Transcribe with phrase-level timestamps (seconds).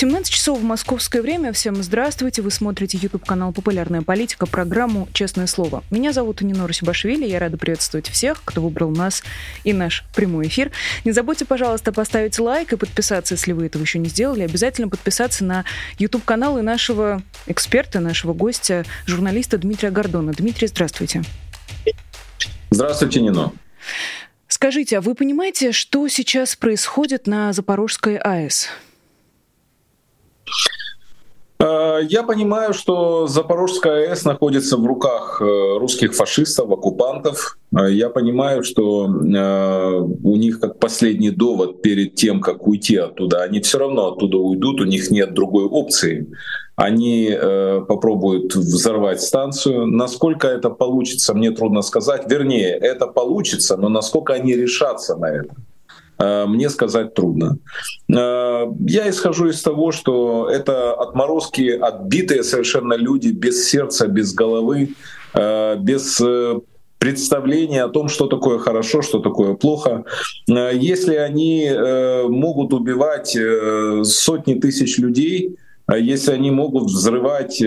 [0.00, 1.52] 17 часов в московское время.
[1.52, 2.40] Всем здравствуйте.
[2.40, 5.84] Вы смотрите YouTube-канал «Популярная политика», программу «Честное слово».
[5.90, 7.26] Меня зовут Нинора Сибашвили.
[7.26, 9.22] Я рада приветствовать всех, кто выбрал нас
[9.62, 10.70] и наш прямой эфир.
[11.04, 14.40] Не забудьте, пожалуйста, поставить лайк и подписаться, если вы этого еще не сделали.
[14.40, 15.66] Обязательно подписаться на
[15.98, 20.32] YouTube-канал и нашего эксперта, нашего гостя, журналиста Дмитрия Гордона.
[20.32, 21.24] Дмитрий, здравствуйте.
[22.70, 23.52] Здравствуйте, Нино.
[24.48, 28.70] Скажите, а вы понимаете, что сейчас происходит на Запорожской АЭС?
[31.60, 37.58] Э, я понимаю, что Запорожская АЭС находится в руках э, русских фашистов, оккупантов.
[37.76, 43.60] Э, я понимаю, что у них как последний довод перед тем, как уйти оттуда, они
[43.60, 46.26] все равно оттуда уйдут, у них нет другой опции.
[46.76, 47.30] Они
[47.88, 49.86] попробуют взорвать станцию.
[49.86, 52.22] Насколько это получится, мне трудно сказать.
[52.26, 55.54] Вернее, это получится, но насколько они решатся на это.
[56.20, 57.58] Э, мне сказать трудно.
[58.08, 64.90] Э, я исхожу из того, что это отморозки, отбитые совершенно люди без сердца, без головы,
[65.34, 66.20] э, без
[66.98, 70.04] представление о том, что такое хорошо, что такое плохо.
[70.46, 71.72] Если они
[72.28, 73.34] могут убивать
[74.02, 75.56] сотни тысяч людей,
[75.90, 77.58] если они могут взрывать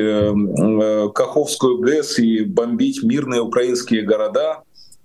[1.16, 4.62] Каховскую ГЭС и бомбить мирные украинские города,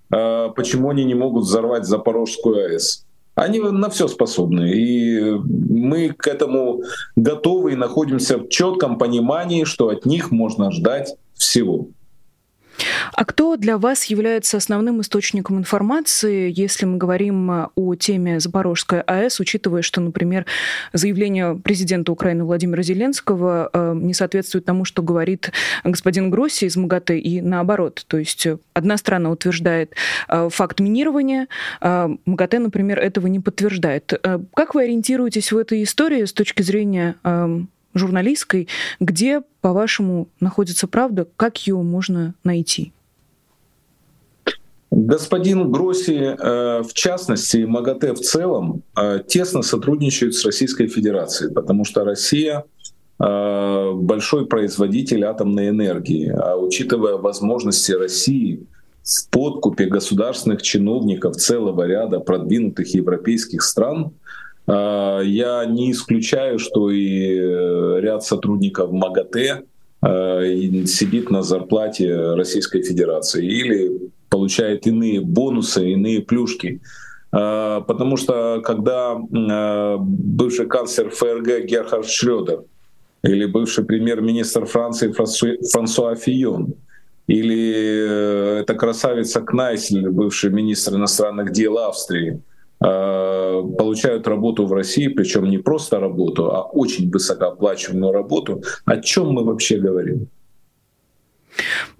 [0.09, 3.07] почему они не могут взорвать Запорожскую АЭС?
[3.39, 4.69] Они на все способны.
[4.73, 6.83] И мы к этому
[7.15, 11.87] готовы и находимся в четком понимании, что от них можно ждать всего.
[13.13, 19.01] А кто для вас является основным источником информации, если мы говорим э, о теме Запорожской
[19.01, 20.45] АЭС, учитывая, что, например,
[20.93, 25.51] заявление президента Украины Владимира Зеленского э, не соответствует тому, что говорит
[25.83, 28.03] господин Гросси из МАГАТЭ, и наоборот.
[28.07, 29.93] То есть одна страна утверждает
[30.27, 31.47] э, факт минирования,
[31.81, 34.13] МАГАТЭ, например, этого не подтверждает.
[34.55, 37.15] Как вы ориентируетесь в этой истории с точки зрения
[37.93, 38.67] журналистской,
[38.99, 42.91] где, по-вашему, находится правда, как ее можно найти?
[44.91, 51.85] Господин Гросси, э, в частности, МАГАТЭ в целом, э, тесно сотрудничают с Российской Федерацией, потому
[51.85, 52.63] что Россия
[53.21, 56.29] э, большой производитель атомной энергии.
[56.29, 58.65] А учитывая возможности России
[59.03, 64.13] в подкупе государственных чиновников целого ряда продвинутых европейских стран,
[64.69, 69.63] я не исключаю, что и э, ряд сотрудников МАГАТЭ
[70.01, 70.41] а,
[70.85, 76.81] сидит на зарплате Российской Федерации или получает иные бонусы, иные плюшки.
[77.31, 82.63] А, потому что когда бывший канцлер ФРГ Герхард Шрёдер
[83.23, 86.75] или бывший премьер-министр Франции Франсуа Фион
[87.27, 92.41] или э, эта красавица Кнайсель, бывший министр иностранных дел Австрии,
[92.81, 93.28] Э,
[93.63, 99.43] получают работу в России, причем не просто работу, а очень высокооплачиваемую работу, о чем мы
[99.43, 100.27] вообще говорим?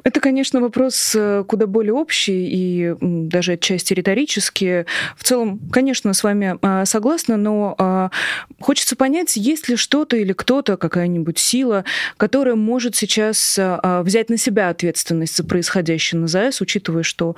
[0.04, 4.86] Это, конечно, вопрос э, куда более общий и даже отчасти риторический.
[5.18, 8.10] В целом, конечно, с вами а, согласна, но а,
[8.60, 11.84] хочется понять, есть ли что-то или кто-то, какая-нибудь сила,
[12.18, 17.36] которая может сейчас а, взять на себя ответственность за происходящее на ЗАЭС, учитывая, что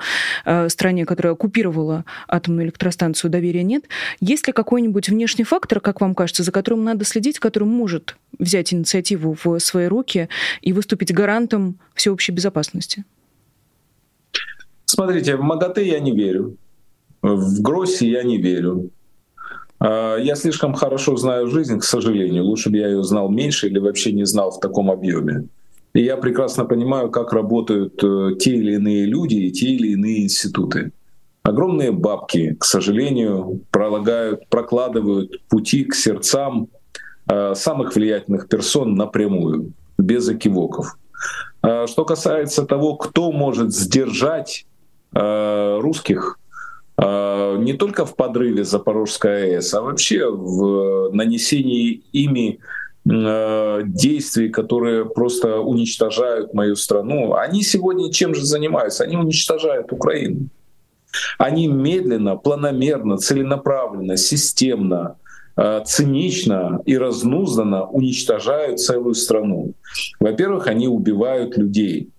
[0.68, 3.84] стране, которая оккупировала атомную электростанцию, доверия нет.
[4.20, 8.72] Есть ли какой-нибудь внешний фактор, как вам кажется, за которым надо следить, который может взять
[8.72, 10.28] инициативу в свои руки
[10.60, 11.78] и выступить гарантом
[12.12, 13.04] всеобщей безопасности?
[14.84, 16.56] Смотрите, в МАГАТЭ я не верю.
[17.22, 18.90] В Гроссе я не верю.
[19.78, 22.44] А, я слишком хорошо знаю жизнь, к сожалению.
[22.44, 25.48] Лучше бы я ее знал меньше или вообще не знал в таком объеме.
[25.94, 30.22] И я прекрасно понимаю, как работают э, те или иные люди и те или иные
[30.22, 30.92] институты.
[31.42, 36.68] Огромные бабки, к сожалению, пролагают, прокладывают пути к сердцам
[37.28, 40.96] э, самых влиятельных персон напрямую, без экивоков.
[41.62, 44.66] А что касается того, кто может сдержать
[45.14, 46.38] э, русских
[46.98, 52.58] э, не только в подрыве Запорожской АЭС, а вообще в нанесении ими
[53.08, 59.04] э, действий, которые просто уничтожают мою страну, они сегодня чем же занимаются?
[59.04, 60.48] Они уничтожают Украину.
[61.38, 65.21] Они медленно, планомерно, целенаправленно, системно Э,
[65.84, 69.74] цинично и разнузданно уничтожают целую страну.
[70.20, 72.10] Во-первых, они убивают людей,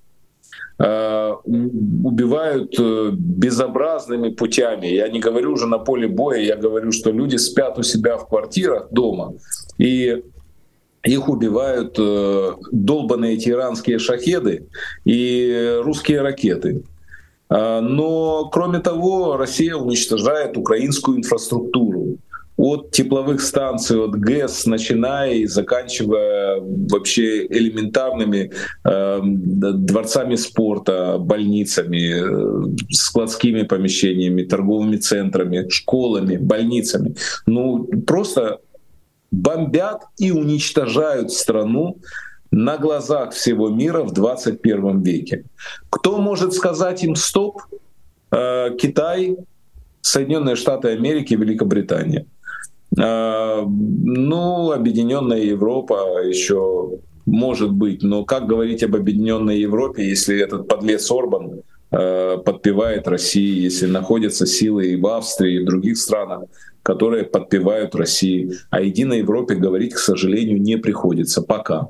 [0.79, 4.87] э, убивают э, безобразными путями.
[4.87, 8.27] Я не говорю уже на поле боя, я говорю, что люди спят у себя в
[8.27, 9.33] квартирах дома
[9.77, 10.23] и
[11.03, 14.67] их убивают э, долбанные эти иранские шахеды
[15.05, 16.83] и русские ракеты.
[17.49, 22.17] Но, кроме того, Россия уничтожает украинскую инфраструктуру
[22.63, 28.51] от тепловых станций, от ГЭС, начиная и заканчивая вообще элементарными
[28.85, 37.15] э, дворцами спорта, больницами, э, складскими помещениями, торговыми центрами, школами, больницами.
[37.45, 38.59] Ну, просто
[39.29, 41.97] бомбят и уничтожают страну
[42.49, 45.43] на глазах всего мира в 21 веке.
[45.89, 47.61] Кто может сказать им стоп?
[48.31, 49.35] Э, Китай,
[49.99, 52.25] Соединенные Штаты Америки, Великобритания.
[52.97, 60.67] Э, ну, Объединенная Европа еще может быть, но как говорить об Объединенной Европе, если этот
[60.67, 61.61] подлец Орбан
[61.91, 66.43] э, подпевает России, если находятся силы и в Австрии, и в других странах,
[66.83, 68.51] которые подпевают России.
[68.69, 71.87] О единой Европе говорить, к сожалению, не приходится пока.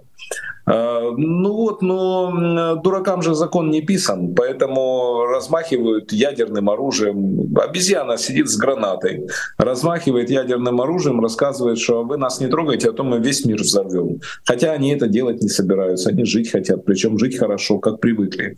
[0.65, 7.53] А, ну вот, но дуракам же закон не писан, поэтому размахивают ядерным оружием.
[7.55, 9.27] Обезьяна сидит с гранатой,
[9.57, 14.21] размахивает ядерным оружием, рассказывает, что вы нас не трогаете, а то мы весь мир взорвем.
[14.45, 18.57] Хотя они это делать не собираются, они жить хотят, причем жить хорошо, как привыкли.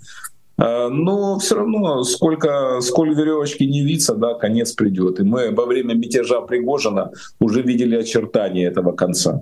[0.58, 5.20] А, но все равно, сколько, сколь веревочки не виться, да, конец придет.
[5.20, 9.42] И мы во время мятежа Пригожина уже видели очертания этого конца.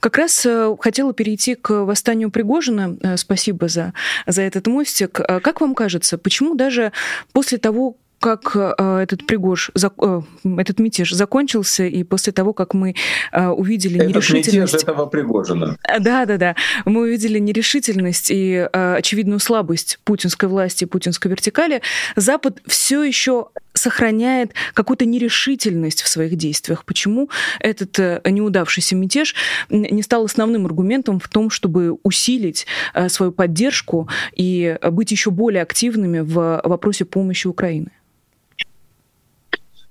[0.00, 2.96] Как раз э, хотела перейти к восстанию Пригожина.
[3.02, 3.92] Э, спасибо за,
[4.26, 5.20] за этот мостик.
[5.20, 6.92] Э, как вам кажется, почему даже
[7.32, 10.20] после того, как э, этот Пригож, э,
[10.56, 12.94] этот мятеж закончился, и после того, как мы
[13.32, 14.74] э, увидели этот нерешительность...
[14.74, 15.76] мятеж этого Пригожина.
[15.98, 16.56] Да, да, да.
[16.84, 21.82] Мы увидели нерешительность и очевидную слабость путинской власти, путинской вертикали,
[22.14, 26.84] Запад все еще сохраняет какую-то нерешительность в своих действиях.
[26.84, 27.28] Почему
[27.58, 29.34] этот неудавшийся мятеж
[29.68, 32.66] не стал основным аргументом в том, чтобы усилить
[33.08, 37.90] свою поддержку и быть еще более активными в вопросе помощи Украины?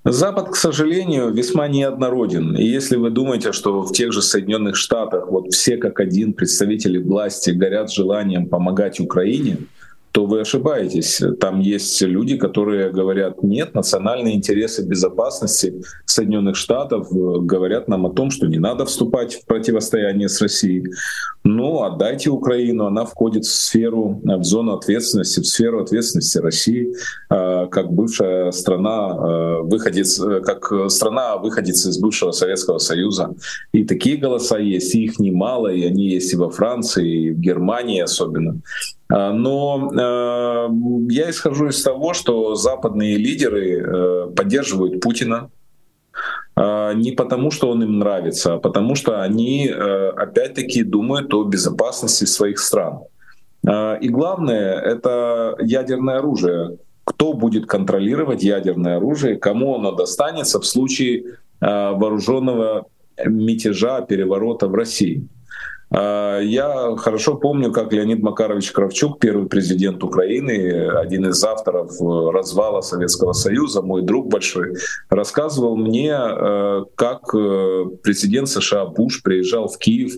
[0.04, 2.56] Запад, к сожалению, весьма неоднороден.
[2.56, 6.98] И если вы думаете, что в тех же Соединенных Штатах вот все как один представители
[6.98, 9.58] власти горят желанием помогать Украине,
[10.12, 11.22] то вы ошибаетесь.
[11.40, 18.10] Там есть люди, которые говорят, нет, национальные интересы безопасности Соединенных Штатов э, говорят нам о
[18.10, 20.84] том, что не надо вступать в противостояние с Россией.
[21.44, 26.92] Ну, отдайте Украину, она входит в сферу, э, в зону ответственности, в сферу ответственности России,
[27.30, 33.34] э, как бывшая страна, выходец, как страна выходец из бывшего Советского Союза.
[33.72, 37.38] И такие голоса есть, и их немало, и они есть и во Франции, и в
[37.38, 38.60] Германии особенно.
[39.12, 40.68] А, но э,
[41.12, 45.50] я исхожу из того, что западные лидеры э, поддерживают Путина
[46.56, 51.44] а, не потому, что он им нравится, а потому что они э, опять-таки думают о
[51.44, 53.00] безопасности своих стран.
[53.66, 56.78] А, и главное— это ядерное оружие.
[57.04, 61.24] Кто будет контролировать ядерное оружие, кому оно достанется в случае
[61.60, 62.86] вооруженного
[63.24, 65.28] мятежа, переворота в России.
[65.94, 72.30] А, я хорошо помню, как Леонид Макарович Кравчук, первый президент Украины, один из авторов э,
[72.32, 74.76] развала Советского Союза, мой друг большой,
[75.10, 80.14] рассказывал мне, э, как э, президент США Буш приезжал в Киев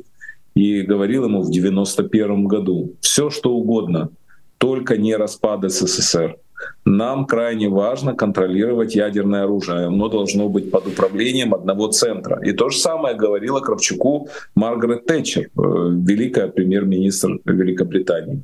[0.54, 4.10] и говорил ему в 91 году, все что угодно,
[4.58, 6.36] только не распад СССР.
[6.84, 9.86] Нам крайне важно контролировать ядерное оружие.
[9.86, 12.40] Оно должно быть под управлением одного центра.
[12.44, 18.42] И то же самое говорила Кравчуку Маргарет Тэтчер, э, великая премьер-министр Великобритании.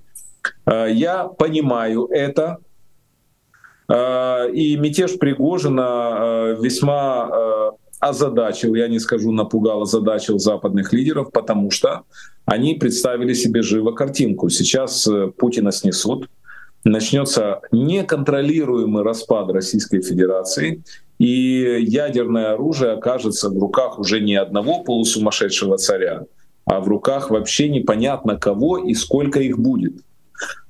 [0.66, 2.58] Э, я понимаю это,
[3.88, 12.04] э, и мятеж Пригожина весьма озадачил, я не скажу напугал, озадачил западных лидеров, потому что
[12.46, 14.48] они представили себе живо картинку.
[14.48, 16.30] Сейчас Путина снесут,
[16.84, 20.82] начнется неконтролируемый распад Российской Федерации,
[21.18, 26.24] и ядерное оружие окажется в руках уже не одного полусумасшедшего царя,
[26.64, 29.94] а в руках вообще непонятно кого и сколько их будет.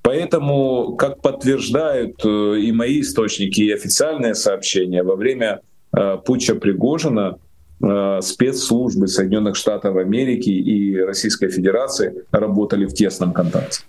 [0.03, 5.61] Поэтому, как подтверждают э, и мои источники, и официальные сообщения, во время
[5.97, 7.39] э, путча Пригожина
[7.81, 13.83] э, спецслужбы Соединенных Штатов Америки и Российской Федерации работали в тесном контакте.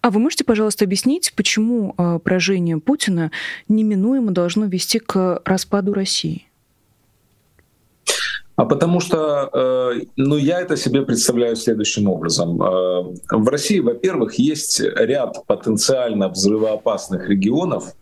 [0.00, 3.30] А вы можете, пожалуйста, объяснить, почему э, поражение Путина
[3.68, 6.48] неминуемо должно вести к распаду России?
[8.56, 12.62] А потому что, э, ну, я это себе представляю следующим образом.
[12.62, 17.94] Э, в России, во-первых, есть ряд потенциально взрывоопасных регионов,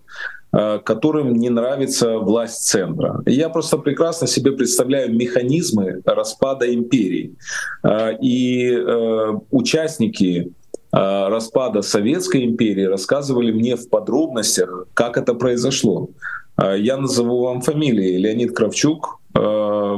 [0.52, 3.22] э, которым не нравится власть центра.
[3.24, 7.34] Я просто прекрасно себе представляю механизмы распада империи.
[8.20, 8.76] И
[9.50, 10.52] участники
[10.92, 16.10] распада Советской империи рассказывали мне в подробностях, как это произошло.
[16.58, 18.18] Я назову вам фамилии.
[18.18, 19.96] Леонид Кравчук, Э,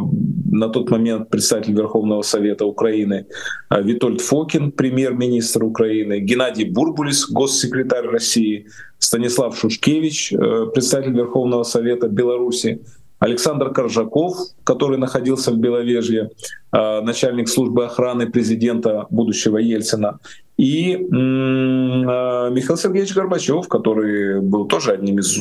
[0.53, 3.27] на тот момент председатель Верховного Совета Украины,
[3.71, 8.67] э, Витольд Фокин, премьер-министр Украины, Геннадий Бурбулис, госсекретарь России,
[8.99, 12.81] Станислав Шушкевич, э, председатель Верховного Совета Беларуси,
[13.25, 16.31] Александр Коржаков, который находился в Беловежье,
[16.73, 20.19] начальник службы охраны президента будущего Ельцина,
[20.59, 25.39] и Михаил Сергеевич Горбачев, который был тоже одним из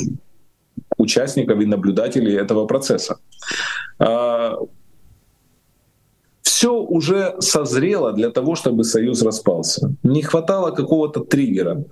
[0.97, 3.17] участников и наблюдателей этого процесса.
[3.99, 4.57] А,
[6.41, 9.93] Все уже созрело для того, чтобы Союз распался.
[10.03, 11.83] Не хватало какого-то триггера.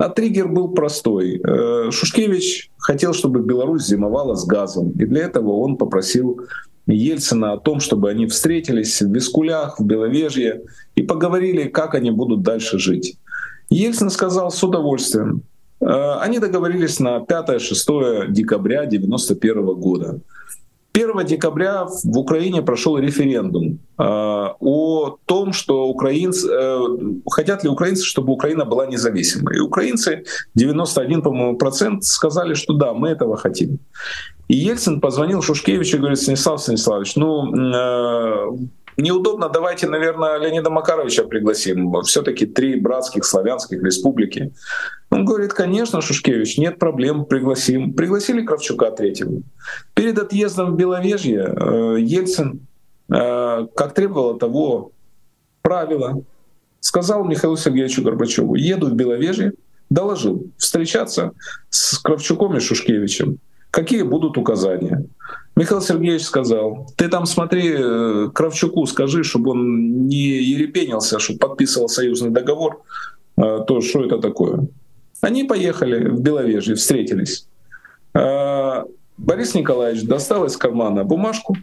[0.00, 1.42] А триггер был простой.
[1.44, 4.92] Э, Шушкевич хотел, чтобы Беларусь зимовала с газом.
[4.92, 6.40] И для этого он попросил
[6.86, 10.62] Ельцина о том, чтобы они встретились в Бескулях, в Беловежье
[10.94, 13.18] и поговорили, как они будут дальше жить.
[13.68, 15.42] Ельцин сказал с удовольствием.
[15.82, 20.20] Э, они договорились на 5-6 декабря 1991 года.
[21.04, 26.80] 1 декабря в Украине прошел референдум э, о том, что украинцы, э,
[27.30, 29.56] хотят ли украинцы, чтобы Украина была независимой.
[29.56, 33.78] И украинцы, 91, по-моему, процент сказали, что да, мы этого хотим.
[34.48, 38.66] И Ельцин позвонил Шушкевичу и говорит, Станислав Станиславович, ну, э,
[39.02, 42.02] неудобно, давайте, наверное, Леонида Макаровича пригласим.
[42.02, 44.52] Все-таки три братских славянских республики.
[45.10, 47.94] Он говорит, конечно, Шушкевич, нет проблем, пригласим.
[47.94, 49.42] Пригласили Кравчука третьего.
[49.94, 52.66] Перед отъездом в Беловежье э, Ельцин,
[53.12, 54.92] э, как требовало того
[55.62, 56.22] правила,
[56.80, 59.52] сказал Михаилу Сергеевичу Горбачеву, еду в Беловежье,
[59.90, 61.32] доложил встречаться
[61.68, 63.38] с Кравчуком и Шушкевичем.
[63.70, 65.06] Какие будут указания?
[65.56, 71.88] Михаил Сергеевич сказал, ты там смотри, э, Кравчуку скажи, чтобы он не ерепенился, чтобы подписывал
[71.88, 72.82] союзный договор,
[73.36, 74.68] то что это такое?
[75.20, 77.46] Они поехали в Беловежье, встретились.
[78.14, 78.84] А,
[79.16, 81.56] Борис Николаевич достал из кармана бумажку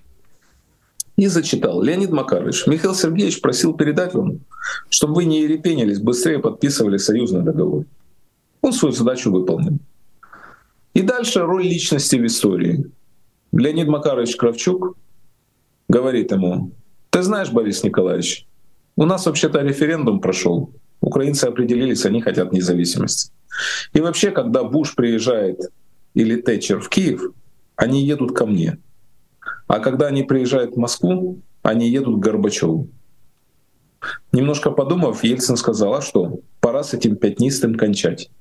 [1.18, 1.82] и зачитал.
[1.82, 4.40] Леонид Макарович, Михаил Сергеевич просил передать вам,
[4.90, 7.86] чтобы вы не ерепенились, быстрее подписывали союзный договор.
[8.62, 9.80] Он свою задачу выполнил.
[10.98, 12.84] И дальше роль личности в истории.
[13.52, 14.98] Леонид Макарович Кравчук
[15.88, 16.72] говорит ему,
[17.12, 18.48] ты знаешь, Борис Николаевич,
[18.96, 20.74] у нас вообще-то референдум прошел.
[21.00, 23.32] Украинцы определились, они хотят независимости.
[23.94, 25.60] И вообще, когда Буш приезжает
[26.16, 27.30] или Тэтчер в Киев,
[27.76, 28.80] они едут ко мне.
[29.68, 32.90] А когда они приезжают в Москву, они едут к Горбачеву.
[34.32, 38.32] Немножко подумав, Ельцин сказал, а что, пора с этим пятнистым кончать.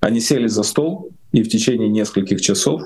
[0.00, 2.82] Они сели за стол и в течение нескольких часов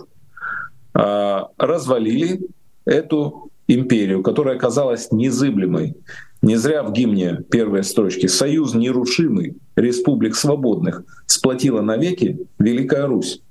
[0.95, 2.41] а, развалили
[2.85, 5.97] эту империю, которая оказалась незыблемой.
[6.43, 13.43] Не зря в гимне первой строчки «Союз нерушимый республик свободных сплотила навеки Великая Русь».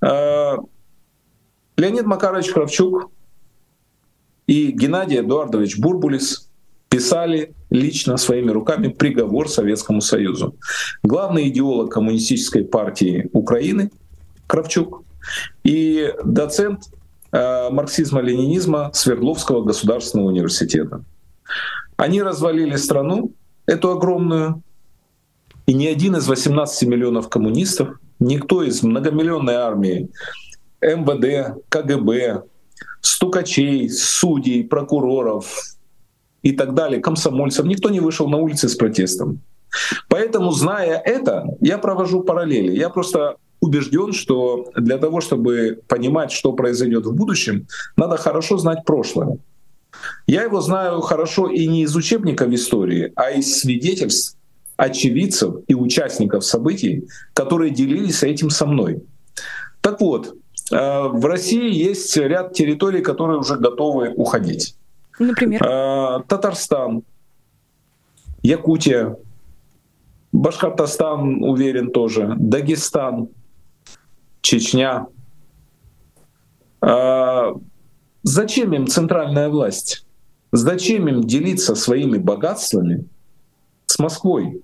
[0.00, 0.58] А,
[1.76, 3.10] Леонид Макарович Кравчук
[4.46, 6.48] и Геннадий Эдуардович Бурбулис
[6.88, 10.54] писали лично своими руками приговор Советскому Союзу.
[11.02, 13.90] Главный идеолог коммунистической партии Украины
[14.46, 15.02] Кравчук
[15.62, 16.84] и доцент
[17.32, 21.02] э, марксизма-ленинизма Свердловского государственного университета.
[21.96, 23.32] Они развалили страну,
[23.66, 24.62] эту огромную,
[25.66, 30.10] и ни один из 18 миллионов коммунистов, никто из многомиллионной армии,
[30.80, 32.42] МВД, КГБ,
[33.00, 35.46] стукачей, судей, прокуроров
[36.42, 39.40] и так далее, комсомольцев, никто не вышел на улицы с протестом.
[40.08, 42.76] Поэтому, зная это, я провожу параллели.
[42.76, 47.66] Я просто убежден, что для того, чтобы понимать, что произойдет в будущем,
[47.96, 49.38] надо хорошо знать прошлое.
[50.26, 54.36] Я его знаю хорошо и не из учебников истории, а из свидетельств
[54.76, 59.02] очевидцев и участников событий, которые делились этим со мной.
[59.80, 60.34] Так вот,
[60.72, 64.74] э, в России есть ряд территорий, которые уже готовы уходить.
[65.18, 65.62] Например?
[65.62, 67.02] Э, Татарстан,
[68.42, 69.16] Якутия,
[70.32, 73.28] Башкортостан, уверен, тоже, Дагестан,
[74.44, 75.06] Чечня.
[76.82, 77.54] Э,
[78.22, 80.06] Зачем им центральная власть?
[80.52, 83.06] Зачем им делиться своими богатствами
[83.86, 84.62] с Москвой,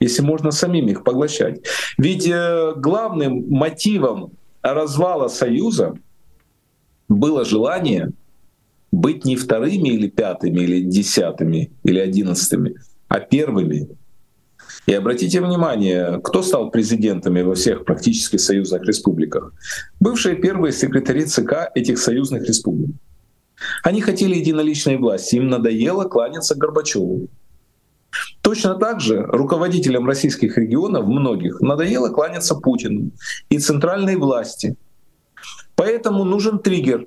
[0.00, 1.62] если можно самим их поглощать?
[1.98, 5.94] Ведь э, главным мотивом развала Союза
[7.08, 8.10] было желание
[8.92, 12.76] быть не вторыми или пятыми, или десятыми, или одиннадцатыми,
[13.08, 13.88] а первыми.
[14.86, 19.52] И обратите внимание, кто стал президентами во всех практически союзных республиках?
[20.00, 22.96] Бывшие первые секретари ЦК этих союзных республик.
[23.82, 27.28] Они хотели единоличной власти, им надоело кланяться Горбачеву.
[28.40, 33.10] Точно так же руководителям российских регионов, многих, надоело кланяться Путину
[33.50, 34.76] и центральной власти.
[35.76, 37.06] Поэтому нужен триггер.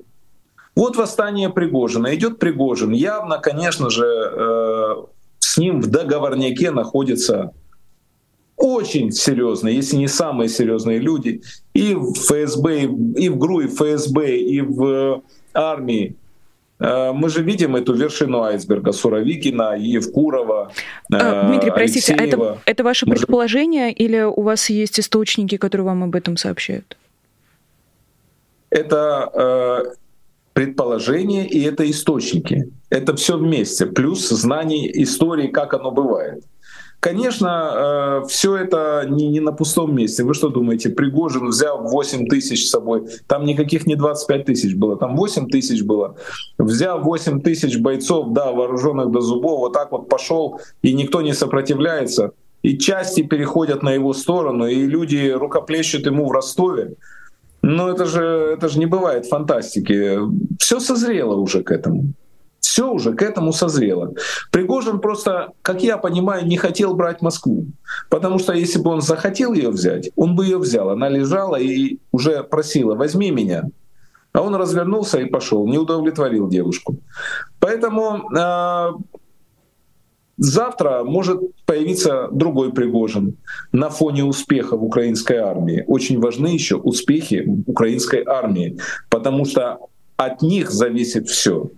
[0.76, 2.16] Вот восстание Пригожина.
[2.16, 2.92] Идет Пригожин.
[2.92, 4.96] Явно, конечно же, э,
[5.40, 7.54] с ним в договорняке находятся
[8.64, 11.42] очень серьезные, если не самые серьезные люди
[11.74, 12.84] и в ФСБ,
[13.18, 15.22] и в ГРУ, и в ФСБ, и в
[15.54, 16.16] армии.
[16.80, 20.72] Э, мы же видим эту вершину айсберга Суровикина, Евкурова,
[21.12, 26.04] а, Дмитрий, простите, а это, это ваше предположение или у вас есть источники, которые вам
[26.04, 26.98] об этом сообщают?
[28.70, 29.94] Это э,
[30.54, 32.72] предположение и это источники.
[32.90, 36.46] Это все вместе, плюс знание истории, как оно бывает.
[37.04, 40.24] Конечно, э, все это не, не на пустом месте.
[40.24, 44.96] Вы что думаете, Пригожин взял 8 тысяч с собой, там никаких не 25 тысяч было,
[44.96, 46.16] там 8 тысяч было.
[46.58, 51.34] Взял 8 тысяч бойцов, да, вооруженных до зубов, вот так вот пошел, и никто не
[51.34, 52.32] сопротивляется.
[52.62, 56.94] И части переходят на его сторону, и люди рукоплещут ему в Ростове.
[57.62, 60.20] Но это же, это же не бывает фантастики.
[60.58, 62.14] Все созрело уже к этому
[62.74, 64.16] все уже к этому созрело.
[64.52, 67.68] Пригожин просто, как я понимаю, не хотел брать Москву.
[68.10, 70.90] Потому что если бы он захотел ее взять, он бы ее взял.
[70.90, 73.66] Она лежала и уже просила, возьми меня.
[74.32, 76.98] А он развернулся и пошел, не удовлетворил девушку.
[77.60, 78.88] Поэтому э,
[80.38, 83.38] завтра может появиться другой Пригожин
[83.72, 85.84] на фоне успехов украинской армии.
[85.86, 88.80] Очень важны еще успехи украинской армии,
[89.12, 89.78] потому что
[90.18, 91.70] от них зависит все.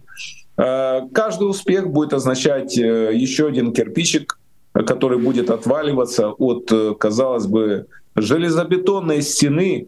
[0.58, 4.40] Э, каждый успех будет означать э, еще один кирпичик,
[4.74, 9.88] который будет отваливаться от, э, казалось бы, железобетонной стены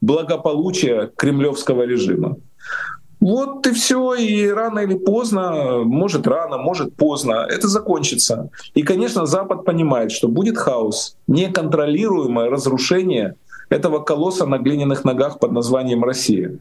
[0.00, 2.36] благополучия кремлевского режима.
[3.20, 8.50] Вот и все, и рано или поздно, может рано, может поздно, это закончится.
[8.74, 13.34] И, конечно, Запад понимает, что будет хаос, неконтролируемое разрушение
[13.68, 16.58] этого колосса на глиняных ногах под названием Россия.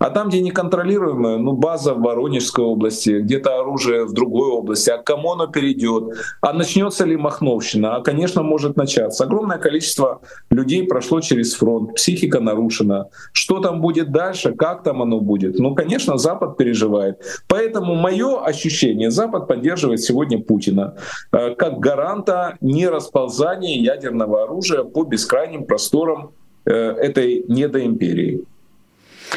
[0.00, 4.96] А там, где неконтролируемая, ну, база в Воронежской области, где-то оружие в другой области, а
[4.96, 9.24] к кому оно перейдет, а начнется ли Махновщина, а, конечно, может начаться.
[9.24, 13.08] Огромное количество людей прошло через фронт, психика нарушена.
[13.32, 15.58] Что там будет дальше, как там оно будет?
[15.58, 17.20] Ну, конечно, Запад переживает.
[17.46, 20.94] Поэтому мое ощущение, Запад поддерживает сегодня Путина
[21.30, 26.30] э, как гаранта нерасползания ядерного оружия по бескрайним просторам
[26.64, 28.46] э, этой недоимперии.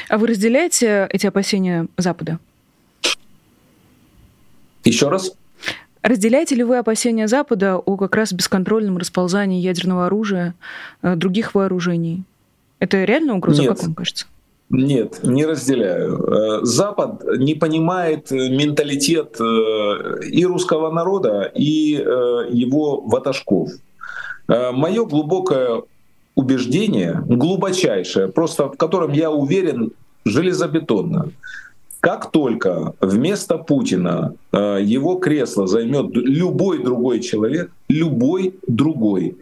[0.10, 2.40] А вы разделяете эти опасения Запада?
[4.84, 5.34] Еще раз?
[6.02, 10.54] Разделяете ли вы опасения Запада о как раз бесконтрольном расползании ядерного оружия,
[11.02, 12.24] э, других вооружений?
[12.80, 13.72] Это реальная угроза, Нет.
[13.72, 14.26] как вам кажется?
[14.70, 16.18] Нет, не разделяю.
[16.18, 21.92] Э, Запад не понимает э, менталитет и русского народа, и
[22.50, 23.70] его ватажков.
[24.50, 25.84] Мое глубокое
[26.44, 29.92] убеждение, глубочайшее, просто в котором я уверен
[30.26, 31.32] железобетонно.
[32.00, 39.38] Как только вместо Путина э, его кресло займет любой другой человек, любой другой,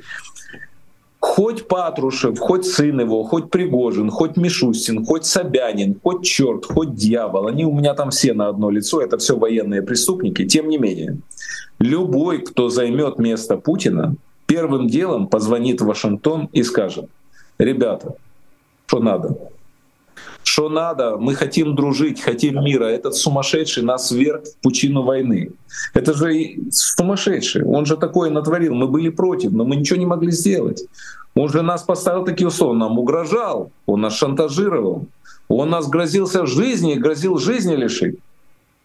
[1.20, 7.48] хоть Патрушев, хоть сын его, хоть Пригожин, хоть Мишустин, хоть Собянин, хоть черт, хоть дьявол,
[7.48, 11.18] они у меня там все на одно лицо, это все военные преступники, тем не менее,
[11.80, 14.16] любой, кто займет место Путина,
[14.52, 17.06] первым делом позвонит Вашингтон и скажет,
[17.58, 18.16] ребята,
[18.86, 19.38] что надо?
[20.44, 21.16] Что надо?
[21.16, 22.84] Мы хотим дружить, хотим мира.
[22.84, 25.52] Этот сумасшедший нас вверх в пучину войны.
[25.94, 27.64] Это же сумасшедший.
[27.64, 28.76] Он же такое натворил.
[28.76, 30.84] Мы были против, но мы ничего не могли сделать.
[31.34, 35.08] Он же нас поставил такие условия, нам угрожал, он нас шантажировал,
[35.48, 38.20] он нас грозился жизни, грозил жизни лишить.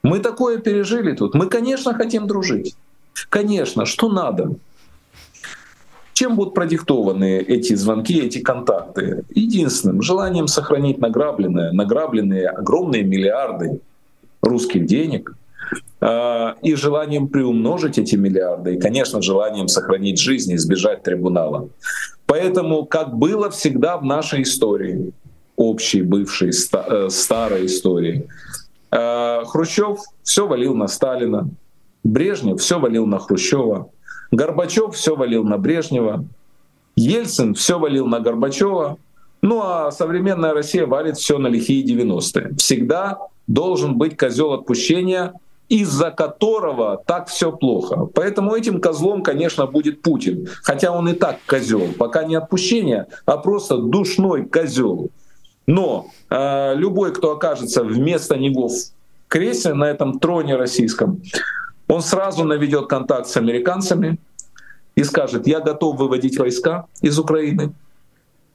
[0.05, 1.35] Мы такое пережили тут.
[1.35, 2.76] Мы, конечно, хотим дружить.
[3.31, 4.55] Конечно, что надо?
[6.16, 9.24] Чем будут продиктованы эти звонки, эти контакты?
[9.35, 13.81] Единственным желанием сохранить награбленное, награбленные огромные миллиарды
[14.40, 15.35] русских денег,
[16.00, 21.68] а, и желанием приумножить эти миллиарды, и, конечно, желанием сохранить жизнь и избежать трибунала.
[22.24, 25.12] Поэтому, как было всегда в нашей истории,
[25.57, 28.26] общей, бывшей, э, старой истории,
[28.90, 31.50] а, Хрущев все валил на Сталина,
[32.05, 33.90] Брежнев все валил на Хрущева,
[34.31, 36.25] Горбачев все валил на Брежнева,
[36.97, 38.99] Ельцин все валил на Горбачева,
[39.43, 42.55] ну а современная Россия валит все на лихие 90-е.
[42.57, 45.35] Всегда должен быть козел отпущения
[45.69, 48.07] из-за которого так все плохо.
[48.15, 50.49] Поэтому этим козлом, конечно, будет Путин.
[50.62, 51.89] Хотя он и так козел.
[51.99, 55.11] Пока не отпущение, а просто душной козел.
[55.67, 58.75] Но э, любой, кто окажется вместо него в
[59.27, 61.21] кресле на этом троне российском,
[61.88, 64.18] он сразу наведет контакт с американцами
[64.94, 67.72] и скажет, я готов выводить войска из Украины,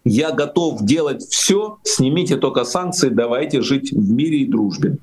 [0.03, 4.97] я готов делать все, снимите только санкции, давайте жить в мире и дружбе.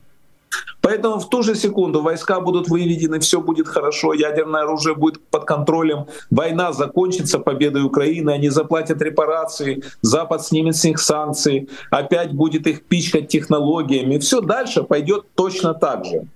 [0.80, 5.44] Поэтому в ту же секунду войска будут выведены, все будет хорошо, ядерное оружие будет под
[5.44, 12.66] контролем, война закончится победой Украины, они заплатят репарации, Запад снимет с них санкции, опять будет
[12.66, 14.18] их пичкать технологиями.
[14.18, 16.26] Все дальше пойдет точно так же.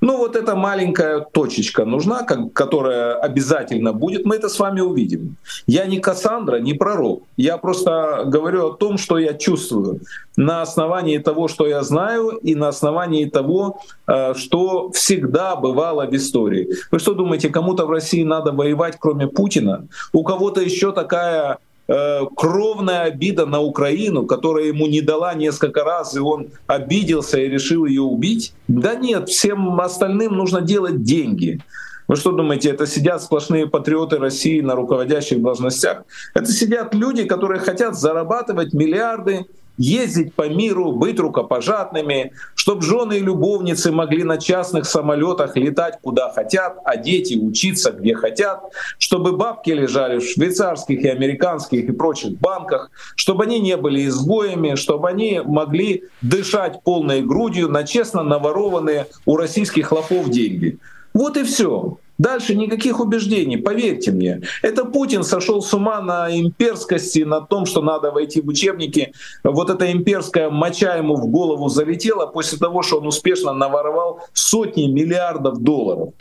[0.00, 5.36] Ну вот эта маленькая точечка нужна, которая обязательно будет, мы это с вами увидим.
[5.66, 7.22] Я не Кассандра, не пророк.
[7.36, 10.00] Я просто говорю о том, что я чувствую
[10.36, 16.14] на основании того, что я знаю, и на основании того, э, что всегда бывало в
[16.14, 16.68] истории.
[16.90, 19.86] Вы что думаете, кому-то в России надо воевать, кроме Путина?
[20.12, 26.20] У кого-то еще такая кровная обида на Украину, которая ему не дала несколько раз, и
[26.20, 28.54] он обиделся и решил ее убить?
[28.68, 31.60] Да нет, всем остальным нужно делать деньги.
[32.06, 36.04] Вы что думаете, это сидят сплошные патриоты России на руководящих должностях?
[36.34, 43.20] Это сидят люди, которые хотят зарабатывать миллиарды, ездить по миру, быть рукопожатными, чтобы жены и
[43.20, 48.62] любовницы могли на частных самолетах летать куда хотят, а дети учиться где хотят,
[48.98, 54.76] чтобы бабки лежали в швейцарских и американских и прочих банках, чтобы они не были изгоями,
[54.76, 60.78] чтобы они могли дышать полной грудью на честно наворованные у российских лохов деньги.
[61.12, 61.98] Вот и все.
[62.16, 64.42] Дальше никаких убеждений, поверьте мне.
[64.62, 69.12] Это Путин сошел с ума на имперскости, на том, что надо войти в учебники.
[69.42, 74.86] Вот эта имперская моча ему в голову залетела после того, что он успешно наворовал сотни
[74.86, 76.14] миллиардов долларов.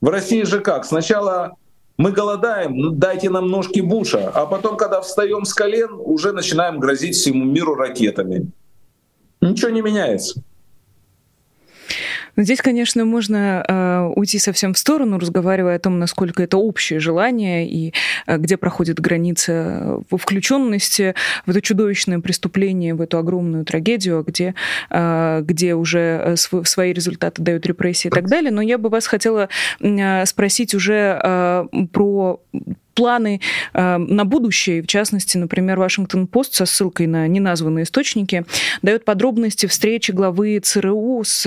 [0.00, 0.84] В России же как?
[0.84, 1.56] Сначала
[1.96, 6.78] мы голодаем, ну, дайте нам ножки Буша, а потом, когда встаем с колен, уже начинаем
[6.78, 8.52] грозить всему миру ракетами.
[9.40, 10.40] Ничего не меняется.
[12.38, 17.00] Но здесь, конечно, можно э, уйти совсем в сторону, разговаривая о том, насколько это общее
[17.00, 17.92] желание и
[18.28, 24.54] э, где проходит граница во включенности в это чудовищное преступление, в эту огромную трагедию, где,
[24.88, 28.52] э, где уже св- свои результаты дают репрессии и так далее.
[28.52, 29.48] Но я бы вас хотела
[29.80, 32.40] э, спросить уже э, про
[32.98, 33.40] планы
[33.74, 34.82] э, на будущее.
[34.82, 38.44] В частности, например, Вашингтон-Пост со ссылкой на неназванные источники
[38.82, 41.46] дает подробности встречи главы ЦРУ с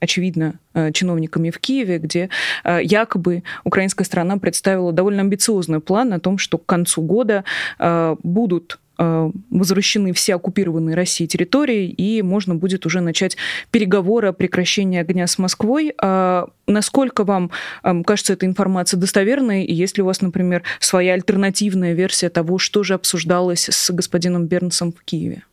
[0.00, 2.30] очевидно, э, чиновниками в Киеве, где
[2.64, 7.44] э, якобы украинская страна представила довольно амбициозный план о том, что к концу года
[7.78, 13.36] э, будут Э, возвращены все оккупированные Россией территории, и можно будет уже начать
[13.70, 15.94] переговоры о прекращении огня с Москвой.
[16.02, 17.50] А насколько вам
[17.84, 22.58] эм, кажется эта информация достоверной, и есть ли у вас, например, своя альтернативная версия того,
[22.58, 25.44] что же обсуждалось с господином Бернсом в Киеве?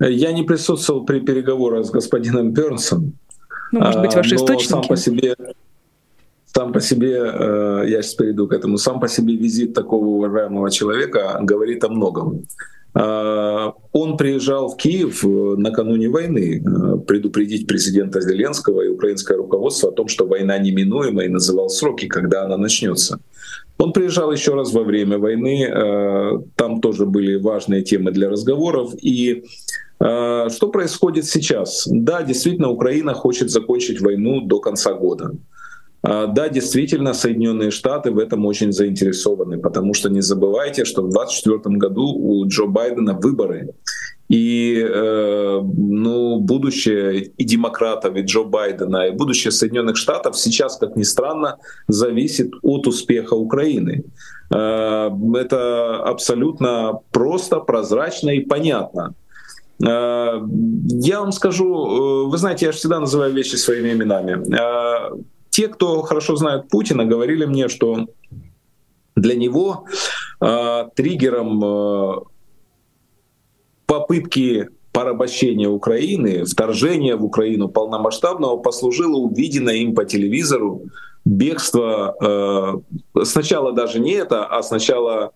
[0.00, 3.14] Я не присутствовал при переговорах с господином Бернсом.
[3.72, 4.70] Ну, может быть, ваши источники.
[4.70, 5.34] Сам по себе
[6.54, 10.70] сам по себе, э, я сейчас перейду к этому, сам по себе визит такого уважаемого
[10.70, 12.44] человека говорит о многом.
[12.94, 16.62] Э, он приезжал в Киев э, накануне войны
[17.06, 22.44] предупредить президента Зеленского и украинское руководство о том, что война неминуема, и называл сроки, когда
[22.44, 23.20] она начнется.
[23.78, 28.92] Он приезжал еще раз во время войны, там тоже были важные темы для разговоров.
[29.00, 29.44] И
[30.00, 31.86] что происходит сейчас?
[31.86, 35.30] Да, действительно, Украина хочет закончить войну до конца года.
[36.02, 41.10] А, да, действительно, Соединенные Штаты в этом очень заинтересованы, потому что не забывайте, что в
[41.10, 43.74] 2024 году у Джо Байдена выборы.
[44.28, 50.96] И э, ну, будущее и демократов, и Джо Байдена, и будущее Соединенных Штатов сейчас, как
[50.96, 51.56] ни странно,
[51.88, 54.04] зависит от успеха Украины.
[54.54, 59.14] Э, это абсолютно просто, прозрачно и понятно.
[59.82, 60.40] Э,
[60.88, 65.22] я вам скажу, э, вы знаете, я же всегда называю вещи своими именами э,
[65.58, 68.06] те, кто хорошо знает Путина, говорили мне, что
[69.16, 69.86] для него
[70.40, 72.20] э, триггером э,
[73.84, 80.82] попытки порабощения Украины, вторжения в Украину полномасштабного послужило увиденное им по телевизору
[81.24, 82.14] бегство.
[83.16, 85.32] Э, сначала даже не это, а сначала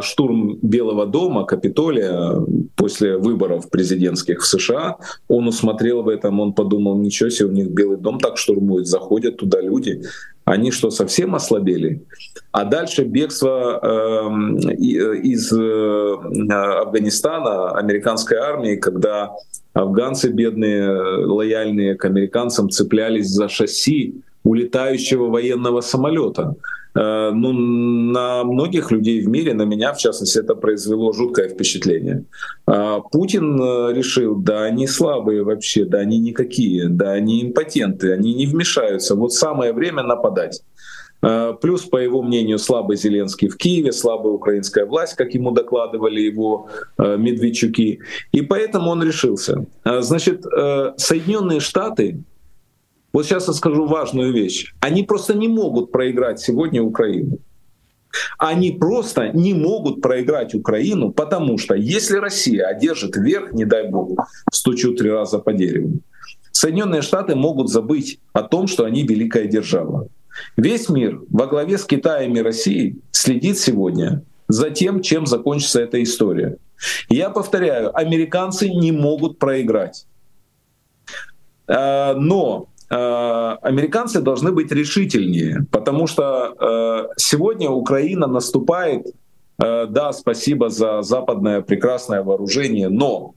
[0.00, 2.34] штурм Белого дома, Капитолия
[2.76, 4.96] после выборов президентских в США,
[5.28, 9.36] он усмотрел в этом, он подумал, ничего себе, у них Белый дом так штурмует, заходят
[9.36, 10.02] туда люди.
[10.44, 12.02] Они что, совсем ослабели?
[12.52, 14.72] А дальше бегство эм, э,
[15.22, 16.14] из э,
[16.80, 19.32] Афганистана американской армии, когда
[19.74, 20.90] афганцы бедные,
[21.26, 26.56] лояльные к американцам, цеплялись за шасси улетающего военного самолета.
[26.98, 32.24] Э, ну, на многих людей в мире, на меня в частности, это произвело жуткое впечатление.
[32.66, 38.34] А Путин э, решил, да, они слабые вообще, да, они никакие, да, они импотенты, они
[38.34, 39.14] не вмешаются.
[39.14, 40.62] Вот самое время нападать.
[41.22, 46.20] Э, плюс, по его мнению, слабый Зеленский в Киеве, слабая украинская власть, как ему докладывали
[46.20, 48.00] его Медведчуки.
[48.32, 49.66] И поэтому он решился.
[49.84, 50.42] Значит,
[50.96, 52.24] Соединенные Штаты
[53.12, 54.74] вот сейчас я скажу важную вещь.
[54.80, 57.38] Они просто не могут проиграть сегодня Украину.
[58.38, 64.18] Они просто не могут проиграть Украину, потому что если Россия одержит верх, не дай бог,
[64.50, 66.00] стучу три раза по дереву,
[66.52, 70.08] Соединенные Штаты могут забыть о том, что они великая держава.
[70.56, 76.02] Весь мир во главе с Китаем и Россией следит сегодня за тем, чем закончится эта
[76.02, 76.56] история.
[77.08, 80.06] я повторяю, американцы не могут проиграть.
[81.68, 89.06] Э, но американцы должны быть решительнее, потому что э, сегодня Украина наступает,
[89.62, 93.34] э, да, спасибо за западное прекрасное вооружение, но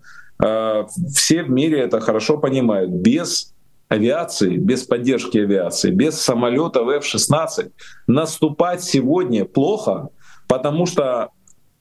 [1.13, 3.53] все в мире это хорошо понимают, без
[3.91, 7.71] авиации, без поддержки авиации, без самолетов F-16
[8.07, 10.07] наступать сегодня плохо,
[10.47, 11.29] потому что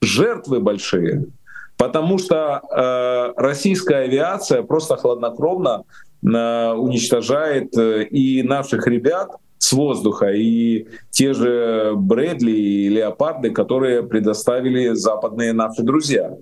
[0.02, 1.26] жертвы большие,
[1.76, 5.84] потому что э, российская авиация просто хладнокровно
[6.22, 14.94] уничтожает э, и наших ребят с воздуха, и те же Брэдли и Леопарды, которые предоставили
[14.94, 16.34] западные наши друзья.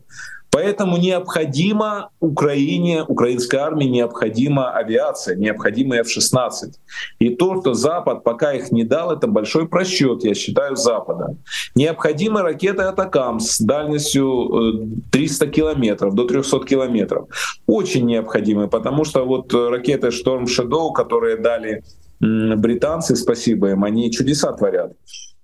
[0.51, 6.73] Поэтому необходимо Украине, украинской армии необходима авиация, необходима F-16.
[7.19, 11.37] И то, что Запад пока их не дал, это большой просчет, я считаю, Запада.
[11.75, 17.29] Необходимы ракеты «Атакам» с дальностью 300 э, километров, до 300 километров.
[17.67, 21.83] Очень необходимы, потому что вот ракеты «Шторм Shadow», которые дали
[22.21, 24.93] британцы, спасибо им, они чудеса творят.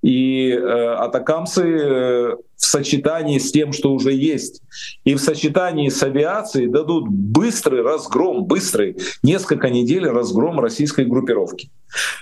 [0.02, 2.36] И э, атакамсы э,
[2.74, 4.62] сочетании с тем, что уже есть,
[5.04, 11.70] и в сочетании с авиацией дадут быстрый разгром, быстрый, несколько недель разгром российской группировки.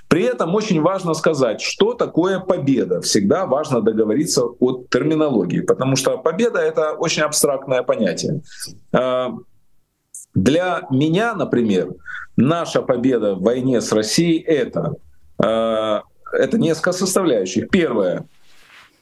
[0.08, 3.00] При этом очень важно сказать, что такое победа.
[3.00, 8.42] Всегда важно договориться о терминологии, потому что победа— это очень абстрактное понятие.
[8.92, 9.28] Э,
[10.34, 11.94] для меня, например,
[12.36, 14.96] наша победа в войне с Россией— это
[15.42, 16.00] э,
[16.32, 17.68] это несколько составляющих.
[17.70, 18.24] Первое.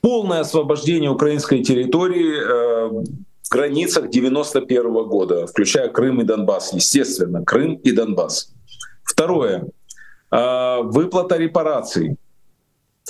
[0.00, 6.72] Полное освобождение украинской территории э, в границах 91 года, включая Крым и Донбасс.
[6.72, 8.52] Естественно, Крым и Донбасс.
[9.04, 9.66] Второе.
[10.30, 12.16] Э, выплата репараций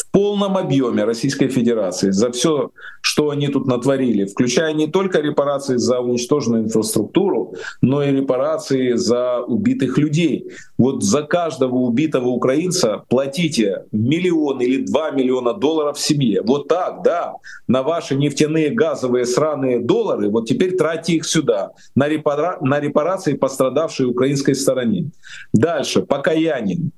[0.01, 2.71] в полном объеме Российской Федерации за все,
[3.03, 9.41] что они тут натворили, включая не только репарации за уничтоженную инфраструктуру, но и репарации за
[9.41, 10.51] убитых людей.
[10.79, 16.41] Вот за каждого убитого украинца платите миллион или два миллиона долларов семье.
[16.43, 17.35] Вот так, да,
[17.69, 22.59] на ваши нефтяные, газовые, сраные доллары, вот теперь тратьте их сюда, на, репара...
[22.63, 25.11] на репарации пострадавшей украинской стороне.
[25.53, 26.91] Дальше, покаяние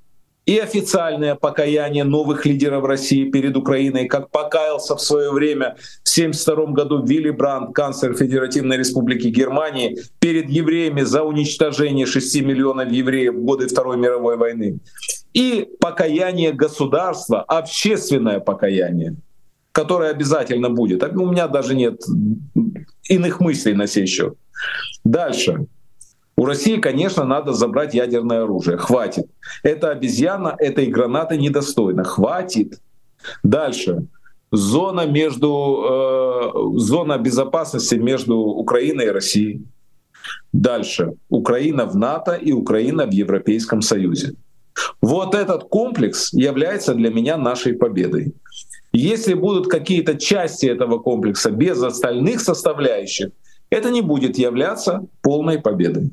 [0.45, 6.67] и официальное покаяние новых лидеров России перед Украиной, как покаялся в свое время в 1972
[6.73, 13.45] году Вилли Брандт, канцлер Федеративной Республики Германии, перед евреями за уничтожение 6 миллионов евреев в
[13.45, 14.81] годы Второй мировой войны.
[15.33, 19.17] И покаяние государства, общественное покаяние,
[19.71, 21.05] которое обязательно будет.
[21.05, 22.03] У меня даже нет
[23.05, 24.35] иных мыслей на сей счет.
[25.05, 25.67] Дальше.
[26.37, 28.77] У России, конечно, надо забрать ядерное оружие.
[28.77, 29.27] Хватит.
[29.63, 32.05] Это обезьяна, этой гранаты недостойно.
[32.05, 32.81] Хватит.
[33.43, 34.07] Дальше.
[34.51, 39.63] Зона, между, э, зона безопасности между Украиной и Россией.
[40.53, 41.15] Дальше.
[41.29, 44.35] Украина в НАТО и Украина в Европейском Союзе.
[45.01, 48.35] Вот этот комплекс является для меня нашей победой.
[48.93, 53.31] Если будут какие-то части этого комплекса без остальных составляющих,
[53.71, 56.11] это не будет являться полной победой.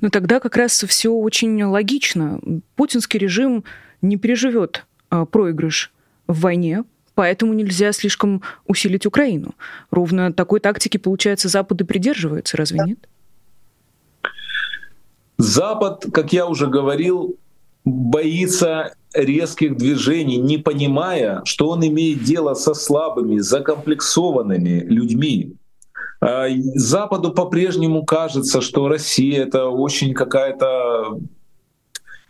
[0.00, 2.40] Но тогда как раз все очень логично.
[2.76, 3.64] Путинский режим
[4.00, 5.92] не переживет а, проигрыш
[6.26, 9.54] в войне, поэтому нельзя слишком усилить Украину.
[9.90, 12.98] Ровно такой тактики, получается, Запад и придерживается, разве нет?
[15.38, 17.36] Запад, как я уже говорил,
[17.84, 25.56] боится резких движений, не понимая, что он имеет дело со слабыми, закомплексованными людьми.
[26.22, 31.18] А, Западу по-прежнему кажется, что Россия это очень какая-то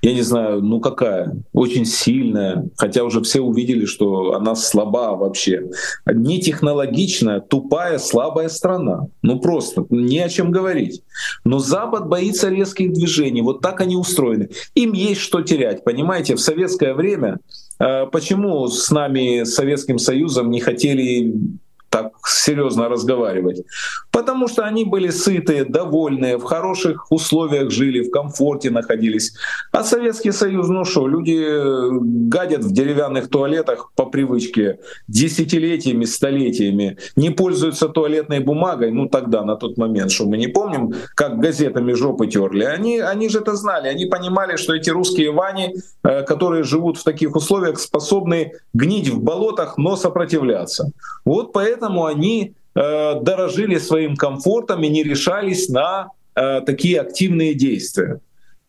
[0.05, 5.71] я не знаю, ну какая, очень сильная, хотя уже все увидели, что она слаба вообще.
[6.13, 9.07] Не технологичная, тупая, слабая страна.
[9.23, 11.05] Ну просто, не о чем говорить.
[11.45, 14.49] Но Запад боится резких движений, вот так они устроены.
[14.75, 17.39] Им есть что терять, понимаете, в советское время
[17.79, 21.33] э, Почему с нами, с Советским Союзом, не хотели
[21.93, 23.63] так серьезно разговаривать.
[24.11, 29.35] Потому что они были сытые, довольные, в хороших условиях жили, в комфорте находились.
[29.73, 31.47] А Советский Союз, ну что, люди
[32.29, 39.57] гадят в деревянных туалетах по привычке десятилетиями, столетиями, не пользуются туалетной бумагой, ну тогда, на
[39.57, 42.65] тот момент, что мы не помним, как газетами жопы терли.
[42.65, 45.75] Они, они же это знали, они понимали, что эти русские вани,
[46.05, 50.91] э, которые живут в таких условиях, способны гнить в болотах, но сопротивляться.
[51.27, 57.55] Вот поэтому поэтому они э, дорожили своим комфортом и не решались на э, такие активные
[57.55, 58.21] действия.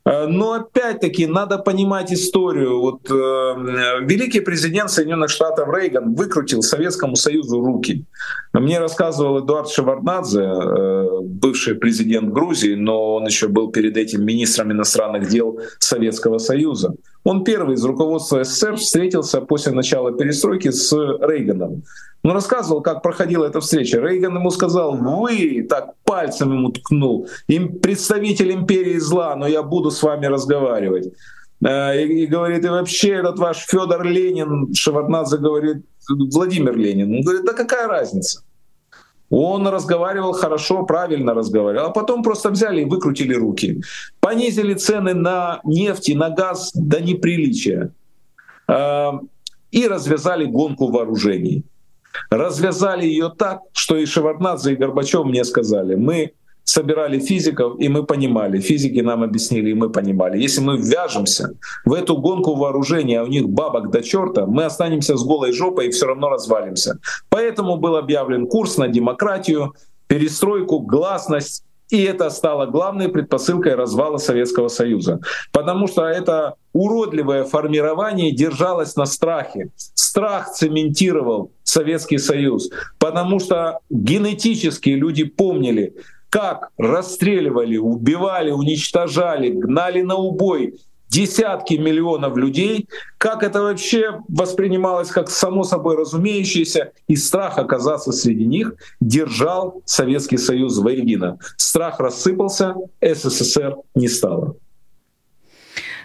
[0.06, 2.80] Э, но опять-таки надо понимать историю.
[2.82, 8.06] Вот э, великий президент Соединенных Штатов Рейган выкрутил Советскому Союзу руки.
[8.54, 14.72] Мне рассказывал Эдуард Шеварднадзе, э, бывший президент Грузии, но он еще был перед этим министром
[14.72, 16.96] иностранных дел Советского Союза.
[17.24, 21.84] Он первый из руководства СССР встретился после начала перестройки с Рейганом.
[22.24, 24.00] Он рассказывал, как проходила эта встреча.
[24.00, 29.92] Рейган ему сказал, вы, так пальцем ему ткнул, им представитель империи зла, но я буду
[29.92, 31.12] с вами разговаривать.
[31.66, 37.14] Э, и, и говорит, и вообще этот ваш Федор Ленин, Шеварднадзе говорит, Владимир Ленин.
[37.14, 38.42] Он говорит, да какая разница?
[39.30, 43.82] Он разговаривал хорошо, правильно разговаривал, а потом просто взяли и выкрутили руки.
[44.24, 47.92] Понизили цены на нефть и на газ до неприличия.
[48.68, 49.12] Э,
[49.72, 51.66] и развязали гонку вооружений
[52.30, 56.34] развязали ее так, что и Шеварднадзе, и Горбачев мне сказали, мы
[56.64, 61.56] собирали физиков, и мы понимали, физики нам объяснили, и мы понимали, если мы ввяжемся
[61.86, 65.88] в эту гонку вооружения, а у них бабок до черта, мы останемся с голой жопой
[65.88, 67.00] и все равно развалимся.
[67.30, 69.74] Поэтому был объявлен курс на демократию,
[70.08, 75.20] перестройку, гласность, и это стало главной предпосылкой развала Советского Союза.
[75.52, 79.70] Потому что это уродливое формирование держалось на страхе.
[79.76, 82.72] Страх цементировал Советский Союз.
[82.98, 85.94] Потому что генетически люди помнили,
[86.32, 90.80] как расстреливали, убивали, уничтожали, гнали на убой
[91.14, 98.46] десятки миллионов людей, как это вообще воспринималось как само собой разумеющееся, и страх оказаться среди
[98.46, 101.38] них держал Советский Союз воедино.
[101.58, 104.56] Страх рассыпался, СССР не стало.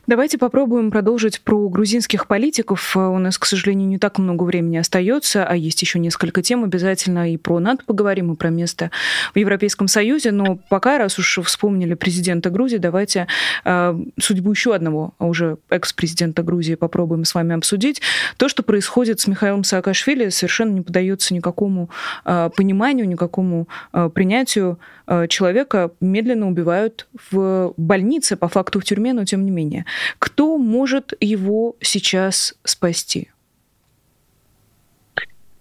[0.08, 2.96] Давайте попробуем продолжить про грузинских политиков.
[2.96, 7.30] У нас, к сожалению, не так много времени остается, а есть еще несколько тем обязательно
[7.30, 8.90] и про НАТО поговорим, и про место
[9.34, 10.32] в Европейском Союзе.
[10.32, 13.26] Но пока, раз уж вспомнили президента Грузии, давайте
[13.66, 18.00] э, судьбу еще одного, уже экс-президента Грузии попробуем с вами обсудить.
[18.38, 21.90] То, что происходит с Михаилом Саакашвили, совершенно не поддается никакому
[22.24, 24.78] э, пониманию, никакому э, принятию.
[25.06, 29.84] Э, человека медленно убивают в больнице, по факту в тюрьме, но тем не менее.
[30.18, 33.28] Кто может его сейчас спасти?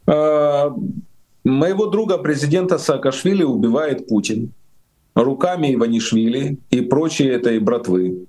[0.05, 0.73] А,
[1.43, 4.53] моего друга президента Саакашвили убивает Путин
[5.23, 8.27] руками Иванишвили и прочие этой братвы.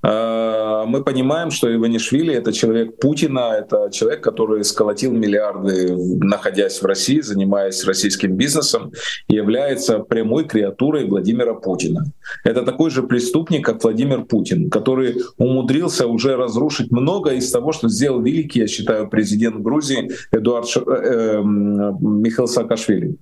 [0.00, 6.86] А, мы понимаем, что Иванишвили— это человек Путина, это человек, который сколотил миллиарды, находясь в
[6.86, 8.92] России, занимаясь российским бизнесом,
[9.26, 12.04] является прямой креатурой Владимира Путина.
[12.44, 17.88] Это такой же преступник, как Владимир Путин, который умудрился уже разрушить много из того, что
[17.88, 20.80] сделал великий, я считаю, президент Грузии Эдуард Ш...
[20.80, 23.16] э, э, Михаил Саакашвили.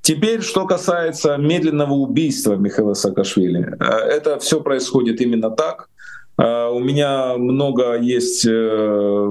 [0.00, 5.88] Теперь, что касается медленного убийства Михаила Саакашвили, э, это все происходит именно так.
[6.38, 9.30] Э, у меня много есть э,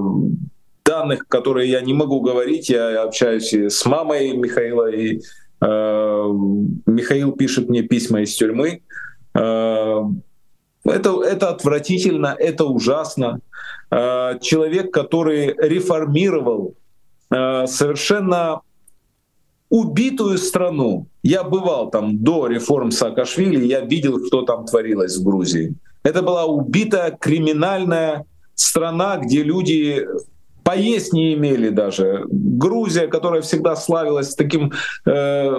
[0.84, 2.68] данных, которые я не могу говорить.
[2.68, 5.20] Я общаюсь с мамой Михаила, и
[5.60, 8.82] Михаил пишет мне письма из тюрьмы.
[9.34, 10.04] Это,
[10.84, 13.40] это отвратительно, это ужасно.
[13.90, 16.76] Человек, который реформировал
[17.28, 18.60] совершенно
[19.68, 21.08] убитую страну.
[21.22, 25.74] Я бывал там до реформ Саакашвили, я видел, что там творилось в Грузии.
[26.08, 30.06] Это была убитая криминальная страна, где люди
[30.64, 32.24] поесть не имели даже.
[32.30, 34.72] Грузия, которая всегда славилась таким
[35.04, 35.56] э,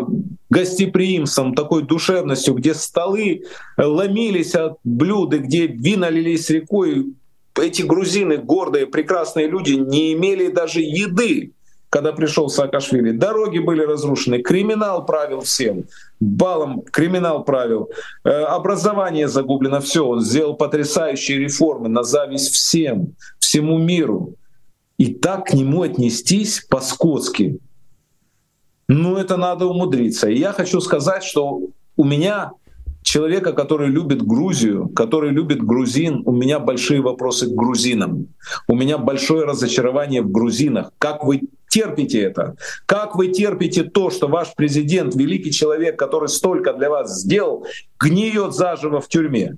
[0.49, 3.43] гостеприимством, такой душевностью, где столы
[3.78, 7.13] ломились от блюд, где вина лились рекой.
[7.61, 11.51] Эти грузины, гордые, прекрасные люди, не имели даже еды
[11.89, 13.11] когда пришел Саакашвили.
[13.11, 15.85] Дороги были разрушены, криминал правил всем,
[16.19, 17.89] балом криминал правил,
[18.23, 20.05] э, образование загублено, все.
[20.05, 24.35] Он сделал потрясающие реформы на зависть всем, всему миру.
[24.97, 27.59] И так к нему отнестись по-скотски,
[28.87, 30.29] ну это надо умудриться.
[30.29, 31.61] И я хочу сказать, что
[31.95, 32.51] у меня
[33.01, 38.27] человека, который любит Грузию, который любит грузин, у меня большие вопросы к грузинам.
[38.67, 40.91] У меня большое разочарование в грузинах.
[40.97, 42.55] Как вы терпите это?
[42.86, 47.65] Как вы терпите то, что ваш президент, великий человек, который столько для вас сделал,
[47.99, 49.55] гниет заживо в тюрьме?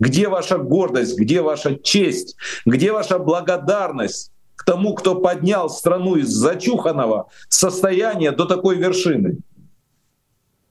[0.00, 1.18] Где ваша гордость?
[1.18, 2.36] Где ваша честь?
[2.64, 9.38] Где ваша благодарность к тому, кто поднял страну из зачуханного состояния до такой вершины?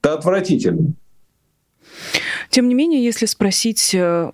[0.02, 0.94] Это отвратительно.
[2.50, 4.32] Тем не менее, если спросить э,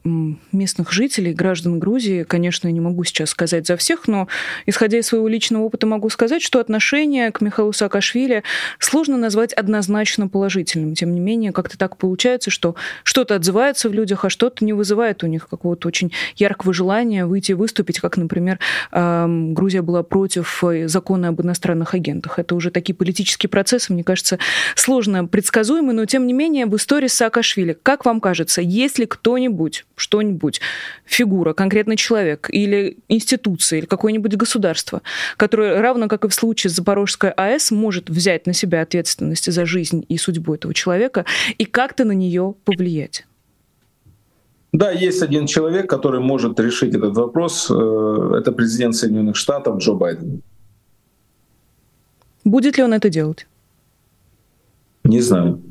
[0.51, 4.27] местных жителей, граждан Грузии, конечно, я не могу сейчас сказать за всех, но
[4.65, 8.43] исходя из своего личного опыта могу сказать, что отношение к Михаилу Саакашвили
[8.79, 10.95] сложно назвать однозначно положительным.
[10.95, 15.23] Тем не менее, как-то так получается, что что-то отзывается в людях, а что-то не вызывает
[15.23, 18.59] у них какого-то очень яркого желания выйти и выступить, как, например,
[18.93, 22.39] Грузия была против э, закона об иностранных агентах.
[22.39, 24.39] Это уже такие политические процессы, мне кажется,
[24.75, 29.85] сложно предсказуемы, но тем не менее в истории Саакашвили, как вам кажется, есть ли кто-нибудь,
[29.97, 30.61] что-нибудь,
[31.05, 35.03] фигура, конкретный человек или институция, или какое-нибудь государство,
[35.37, 39.67] которое, равно как и в случае с Запорожской АЭС, может взять на себя ответственность за
[39.67, 41.27] жизнь и судьбу этого человека
[41.59, 43.27] и как-то на нее повлиять?
[44.73, 47.71] Да, есть один человек, который может решить этот вопрос.
[47.71, 50.43] Э, это президент Соединенных Штатов Джо Байден.
[52.45, 53.47] Будет ли он это делать?
[55.05, 55.63] Не знаю.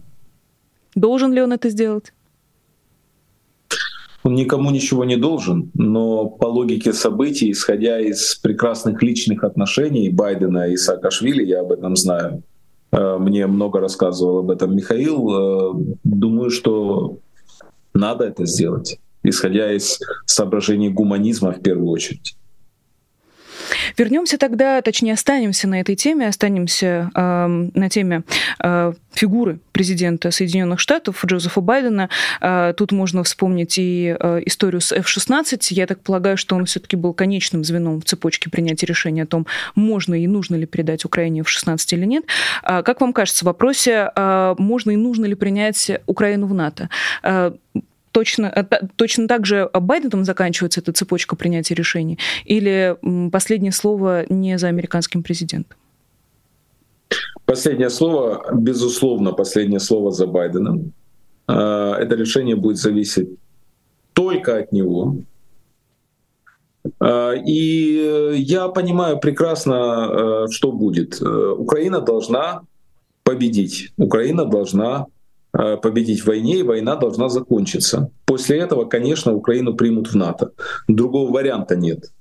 [0.96, 2.14] Должен ли он это сделать?
[4.26, 10.68] Он никому ничего не должен, но по логике событий, исходя из прекрасных личных отношений Байдена
[10.68, 12.42] и Саакашвили, я об этом знаю,
[12.92, 17.20] э, мне много рассказывал об этом Михаил, э, думаю, что
[17.94, 22.36] надо это сделать, исходя из соображений гуманизма в первую очередь.
[23.98, 28.24] Вернемся тогда, точнее, останемся на этой теме, останемся э, на теме
[28.60, 32.10] э, фигуры президента Соединенных Штатов Джозефа Байдена.
[32.42, 35.68] Э, тут можно вспомнить и э, историю с F-16.
[35.72, 39.48] Я так полагаю, что он все-таки был конечным звеном в цепочке принятия решения о том,
[39.76, 42.26] можно и нужно ли передать Украине F-16 или нет.
[42.64, 46.90] Э, как вам кажется, в вопросе, э, можно и нужно ли принять Украину в НАТО?
[47.24, 47.52] Э,
[48.16, 48.64] точно, э,
[48.96, 52.18] точно так же Байденом заканчивается эта цепочка принятия решений?
[52.46, 52.96] Или
[53.32, 55.78] последнее слово не за американским президентом?
[57.46, 60.94] Последнее слово, безусловно, последнее слово за Байденом.
[61.48, 63.30] А, это решение будет зависеть
[64.14, 65.16] только от него.
[67.48, 71.22] И я понимаю прекрасно, э, что будет.
[71.22, 72.62] Э, Украина должна
[73.24, 73.92] победить.
[73.98, 75.15] Украина должна Э,
[75.82, 78.10] победить в войне, и война должна закончиться.
[78.26, 80.52] После этого, конечно, Украину примут в НАТО.
[80.88, 82.12] Другого варианта нет.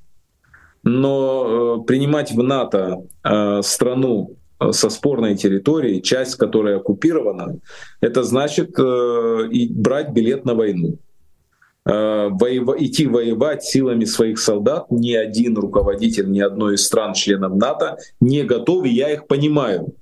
[0.84, 4.36] Но э, принимать в НАТО э, страну
[4.70, 7.58] со спорной территорией, часть которой оккупирована,
[8.00, 10.98] это значит и брать билет на войну.
[11.84, 17.98] Воево, идти воевать силами своих солдат ни один руководитель ни одной из стран членов НАТО
[18.20, 19.92] не готов, и я их понимаю.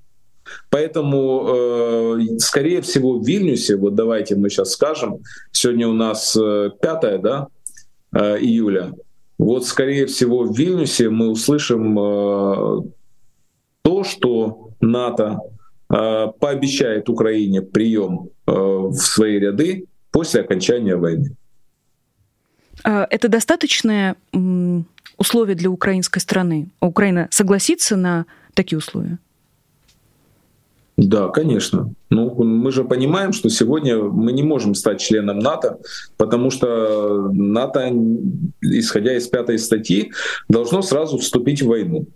[0.70, 5.18] Поэтому, э, скорее всего, в Вильнюсе, вот давайте мы сейчас скажем,
[5.51, 7.47] сегодня у нас 5 э, да,
[8.12, 8.93] э, июля,
[9.38, 11.95] вот, скорее всего, в Вильнюсе мы услышим
[13.82, 15.40] то, что НАТО
[15.88, 21.34] пообещает Украине прием в свои ряды после окончания войны.
[22.84, 24.16] А, это достаточное
[25.16, 26.68] условие для украинской страны?
[26.80, 29.18] Украина согласится на такие условия?
[30.97, 31.95] Да, конечно.
[32.11, 35.78] Ну, мы же понимаем, что сегодня мы не можем стать членом НАТО,
[36.18, 37.93] потому что НАТО,
[38.61, 40.12] исходя из пятой статьи,
[40.49, 42.07] должно сразу вступить в войну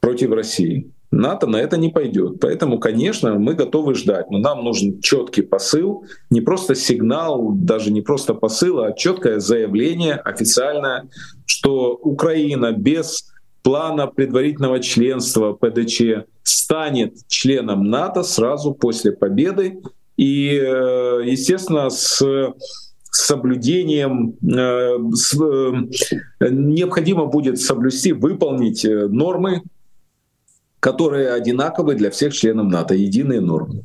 [0.00, 0.90] против России.
[1.10, 2.40] НАТО на это не пойдет.
[2.40, 4.30] Поэтому, конечно, мы готовы ждать.
[4.30, 10.14] Но нам нужен четкий посыл, не просто сигнал, даже не просто посыл, а четкое заявление
[10.14, 11.08] официальное,
[11.46, 13.33] что Украина без
[13.64, 19.80] плана предварительного членства ПДЧ станет членом НАТО сразу после победы.
[20.18, 22.22] И, э, естественно, с
[23.10, 29.62] соблюдением э, с, э, необходимо будет соблюсти, выполнить нормы,
[30.78, 33.84] которые одинаковы для всех членов НАТО, единые нормы.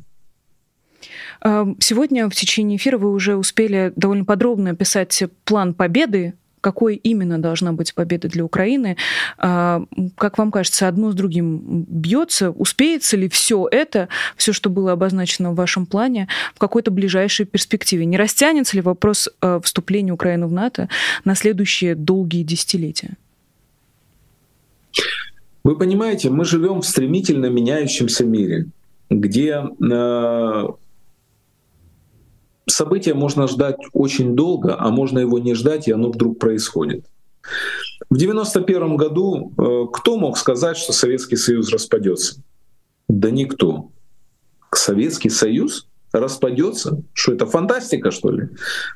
[1.78, 7.72] Сегодня в течение эфира вы уже успели довольно подробно описать план победы какой именно должна
[7.72, 8.96] быть победа для Украины?
[9.38, 9.84] А,
[10.16, 12.50] как вам кажется, одно с другим бьется?
[12.50, 18.04] Успеется ли все это, все, что было обозначено в вашем плане, в какой-то ближайшей перспективе?
[18.04, 20.88] Не растянется ли вопрос э, вступления Украины в НАТО
[21.24, 23.16] на следующие долгие десятилетия?
[25.62, 28.66] Вы понимаете, мы живем в стремительно меняющемся мире,
[29.10, 30.68] где э,
[32.70, 37.06] события можно ждать очень долго, а можно его не ждать, и оно вдруг происходит.
[38.08, 42.42] В 1991 году э, кто мог сказать, что Советский Союз распадется?
[43.08, 43.90] Да никто.
[44.72, 47.02] Советский Союз распадется?
[47.12, 48.48] Что это фантастика, что ли?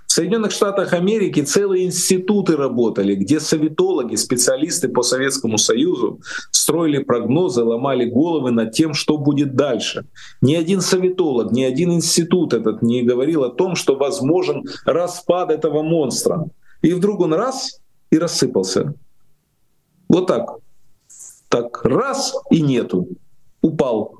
[0.06, 7.62] В Соединенных Штатах Америки целые институты работали, где советологи, специалисты по Советскому Союзу строили прогнозы,
[7.62, 10.06] ломали головы над тем, что будет дальше.
[10.40, 15.82] Ни один советолог, ни один институт этот не говорил о том, что возможен распад этого
[15.82, 16.46] монстра.
[16.82, 18.94] И вдруг он раз и рассыпался.
[20.08, 20.58] Вот так.
[21.48, 23.08] Так раз и нету.
[23.62, 24.18] Упал.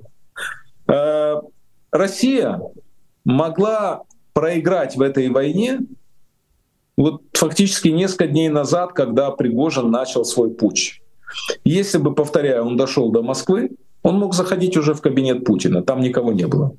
[1.95, 2.61] Россия
[3.25, 5.79] могла проиграть в этой войне
[6.97, 11.01] вот фактически несколько дней назад, когда Пригожин начал свой путь.
[11.65, 13.71] Если бы, повторяю, он дошел до Москвы,
[14.03, 16.75] он мог заходить уже в кабинет Путина, там никого не было.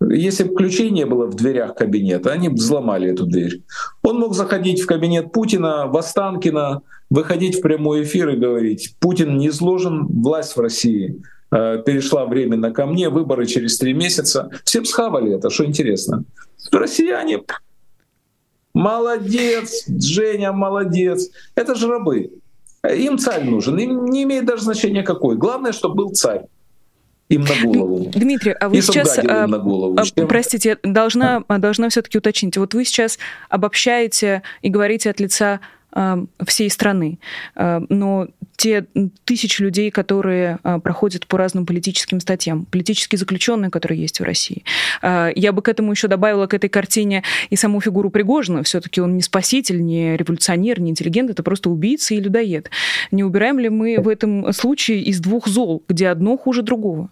[0.00, 3.62] Если бы ключей не было в дверях кабинета, они бы взломали эту дверь.
[4.02, 9.36] Он мог заходить в кабинет Путина, в Останкино, выходить в прямой эфир и говорить, Путин
[9.36, 11.20] не изложен, власть в России
[11.50, 14.50] перешла временно ко мне, выборы через три месяца.
[14.64, 16.24] Все бы схавали это, что интересно.
[16.72, 17.40] Россияне
[18.74, 21.30] молодец, Женя молодец.
[21.54, 22.32] Это же рабы.
[22.92, 25.36] Им царь нужен, им не имеет даже значения какой.
[25.36, 26.46] Главное, чтобы был царь
[27.28, 28.10] им на голову.
[28.14, 29.96] Дмитрий, а вы и сейчас, а, на голову.
[29.98, 31.58] А, простите, должна, а.
[31.58, 32.56] должна все-таки уточнить.
[32.58, 33.18] Вот вы сейчас
[33.48, 35.60] обобщаете и говорите от лица
[36.46, 37.18] всей страны.
[37.56, 38.86] Но те
[39.24, 44.64] тысячи людей, которые проходят по разным политическим статьям, политические заключенные, которые есть в России.
[45.02, 48.62] Я бы к этому еще добавила, к этой картине и саму фигуру Пригожина.
[48.62, 52.70] Все-таки он не спаситель, не революционер, не интеллигент, это просто убийца и людоед.
[53.10, 57.10] Не убираем ли мы в этом случае из двух зол, где одно хуже другого?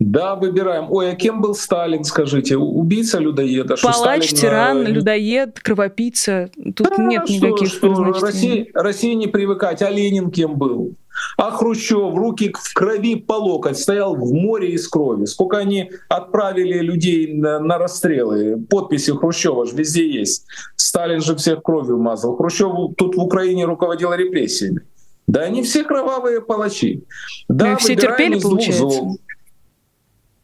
[0.00, 0.86] Да, выбираем.
[0.90, 2.56] Ой, а кем был Сталин, скажите?
[2.56, 3.76] Убийца, людоеда?
[3.76, 4.90] Палач, Сталин, тиран, э...
[4.90, 6.50] людоед, кровопийца.
[6.74, 9.82] Тут да, нет что, никаких что, России, России не привыкать.
[9.82, 10.94] А Ленин кем был?
[11.36, 15.26] А Хрущев руки в крови по локоть стоял в море из крови.
[15.26, 18.56] Сколько они отправили людей на, на расстрелы.
[18.70, 20.46] Подписи Хрущева же везде есть.
[20.76, 22.36] Сталин же всех кровью мазал.
[22.36, 24.80] Хрущев тут в Украине руководил репрессиями.
[25.26, 27.04] Да они все кровавые палачи.
[27.48, 28.78] Да, ну, все терпели, получается.
[28.88, 29.18] Зол.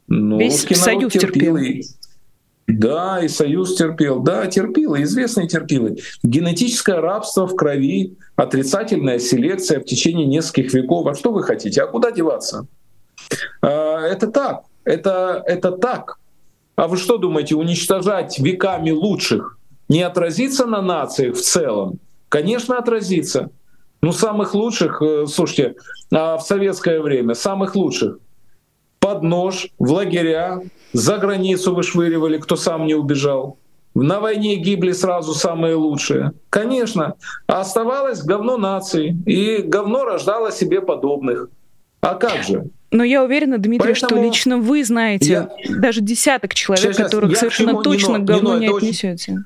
[0.09, 1.57] Ну, Весь Союз терпел.
[1.57, 1.84] терпел.
[2.66, 4.20] Да, и Союз терпел.
[4.20, 5.98] Да, терпилы, известные терпилы.
[6.22, 11.07] Генетическое рабство в крови, отрицательная селекция в течение нескольких веков.
[11.07, 11.82] А что вы хотите?
[11.82, 12.66] А куда деваться?
[13.62, 14.62] А, это так.
[14.84, 16.18] Это, это так.
[16.74, 21.98] А вы что думаете, уничтожать веками лучших не отразится на нациях в целом?
[22.28, 23.50] Конечно, отразится.
[24.02, 25.76] Ну, самых лучших, э, слушайте,
[26.12, 28.18] а в советское время, самых лучших
[29.07, 33.57] под нож, в лагеря, за границу вышвыривали, кто сам не убежал.
[33.94, 36.32] На войне гибли сразу самые лучшие.
[36.50, 37.14] Конечно.
[37.46, 39.16] Оставалось говно нации.
[39.24, 41.50] И говно рождало себе подобных.
[42.00, 42.64] А как же?
[42.90, 45.50] Но я уверена, Дмитрий, Поэтому что лично вы знаете я...
[45.68, 49.32] даже десяток человек, сейчас, которых я совершенно чему, точно не, говно не, не отнесете.
[49.32, 49.44] Очень,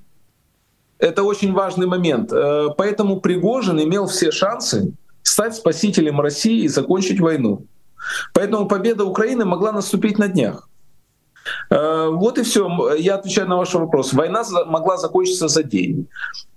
[0.98, 2.32] это очень важный момент.
[2.32, 7.66] Э, поэтому Пригожин имел все шансы стать спасителем России и закончить войну.
[8.32, 10.68] Поэтому победа Украины могла наступить на днях.
[11.70, 12.94] Э, вот и все.
[12.98, 14.12] Я отвечаю на ваш вопрос.
[14.12, 16.06] Война могла закончиться за день.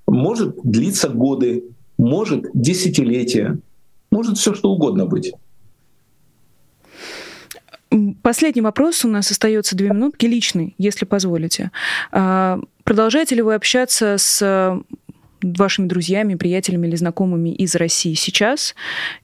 [0.08, 1.64] Может длиться годы,
[1.98, 3.58] может десятилетия,
[4.12, 5.34] может все что угодно быть.
[8.24, 11.72] Последний вопрос, у нас остается две минутки, личный, если позволите.
[12.12, 14.82] А, продолжаете ли вы общаться с
[15.44, 18.76] вашими друзьями, приятелями или знакомыми из России сейчас?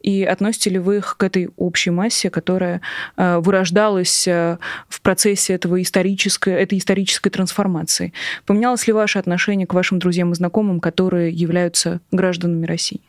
[0.02, 2.82] И относите ли вы их к этой общей массе, которая
[3.18, 4.58] э, вырождалась э,
[4.88, 8.14] в процессе этого исторической, этой исторической трансформации?
[8.46, 13.02] Поменялось ли ваше отношение к вашим друзьям и знакомым, которые являются гражданами России?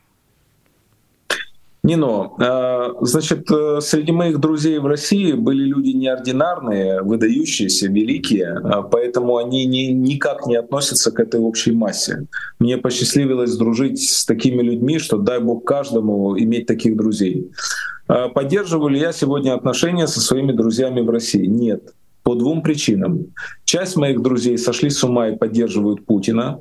[1.83, 8.83] Нино, а, значит, э, среди моих друзей в России были люди неординарные, выдающиеся, великие, а,
[8.83, 12.27] поэтому они не, никак не относятся к этой общей массе.
[12.59, 17.51] Мне посчастливилось дружить с такими людьми, что дай бог каждому иметь таких друзей.
[18.09, 21.47] А, поддерживаю ли я сегодня отношения со своими друзьями в России?
[21.47, 21.95] Нет.
[22.23, 23.29] По двум причинам.
[23.65, 26.61] Часть моих друзей сошли с ума и поддерживают Путина,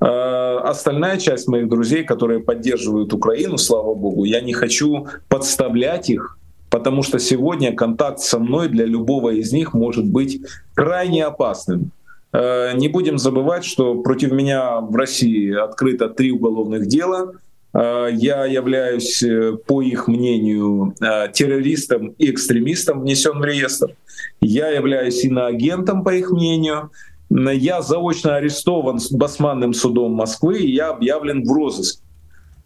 [0.00, 6.38] Остальная часть моих друзей, которые поддерживают Украину, слава богу, я не хочу подставлять их,
[6.70, 10.40] потому что сегодня контакт со мной для любого из них может быть
[10.74, 11.90] крайне опасным.
[12.32, 17.32] Не будем забывать, что против меня в России открыто три уголовных дела—
[17.74, 23.94] Э, я являюсь, э, по их мнению, э, террористом и экстремистом, внесен в реестр.
[24.40, 26.90] Я являюсь иноагентом, по их мнению.
[27.30, 32.02] Я заочно арестован Басманным судом Москвы, и я объявлен в розыск.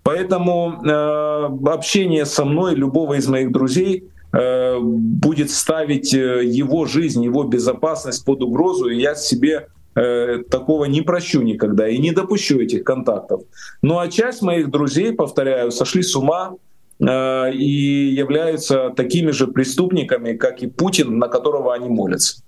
[0.03, 7.45] Поэтому э, общение со мной любого из моих друзей э, будет ставить его жизнь, его
[7.45, 12.83] безопасность под угрозу, и я себе Э, такого не прощу никогда и не допущу этих
[12.83, 13.43] контактов.
[13.83, 16.55] Ну а часть моих друзей, повторяю, сошли с ума
[16.99, 22.43] э, и являются такими же преступниками, как и Путин, на которого они молятся.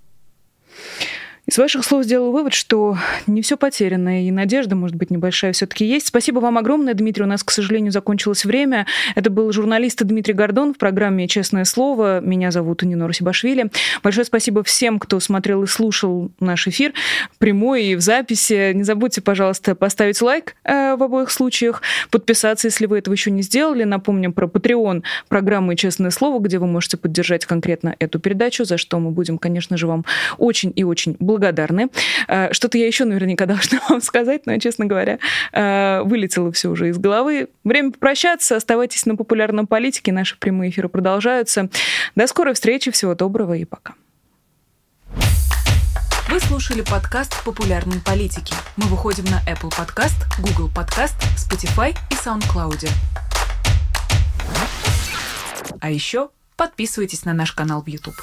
[1.47, 5.85] Из ваших слов сделал вывод, что не все потеряно, и надежда, может быть, небольшая все-таки
[5.85, 6.07] есть.
[6.07, 7.23] Спасибо вам огромное, Дмитрий.
[7.23, 8.87] У нас, к сожалению, закончилось время.
[9.13, 12.19] Это был журналист Дмитрий Гордон в программе «Честное слово».
[12.19, 13.69] Меня зовут Нина Русибашвили.
[14.01, 16.93] Большое спасибо всем, кто смотрел и слушал наш эфир
[17.37, 18.73] прямой и в записи.
[18.73, 23.43] Не забудьте, пожалуйста, поставить лайк э, в обоих случаях, подписаться, если вы этого еще не
[23.43, 23.83] сделали.
[23.83, 28.97] Напомним про Patreon программы «Честное слово», где вы можете поддержать конкретно эту передачу, за что
[28.97, 30.05] мы будем, конечно же, вам
[30.39, 31.89] очень и очень благодарны благодарны.
[32.27, 35.19] Э, что-то я еще наверняка должна вам сказать, но, честно говоря,
[35.51, 37.49] э, вылетело все уже из головы.
[37.63, 38.55] Время попрощаться.
[38.55, 40.13] Оставайтесь на популярном политике.
[40.13, 41.69] Наши прямые эфиры продолжаются.
[42.15, 42.91] До скорой встречи.
[42.91, 43.95] Всего доброго и пока.
[46.29, 48.55] Вы слушали подкаст «Популярные политики».
[48.77, 52.89] Мы выходим на Apple Podcast, Google Podcast, Spotify и SoundCloud.
[55.79, 58.15] А еще подписывайтесь на наш канал в YouTube.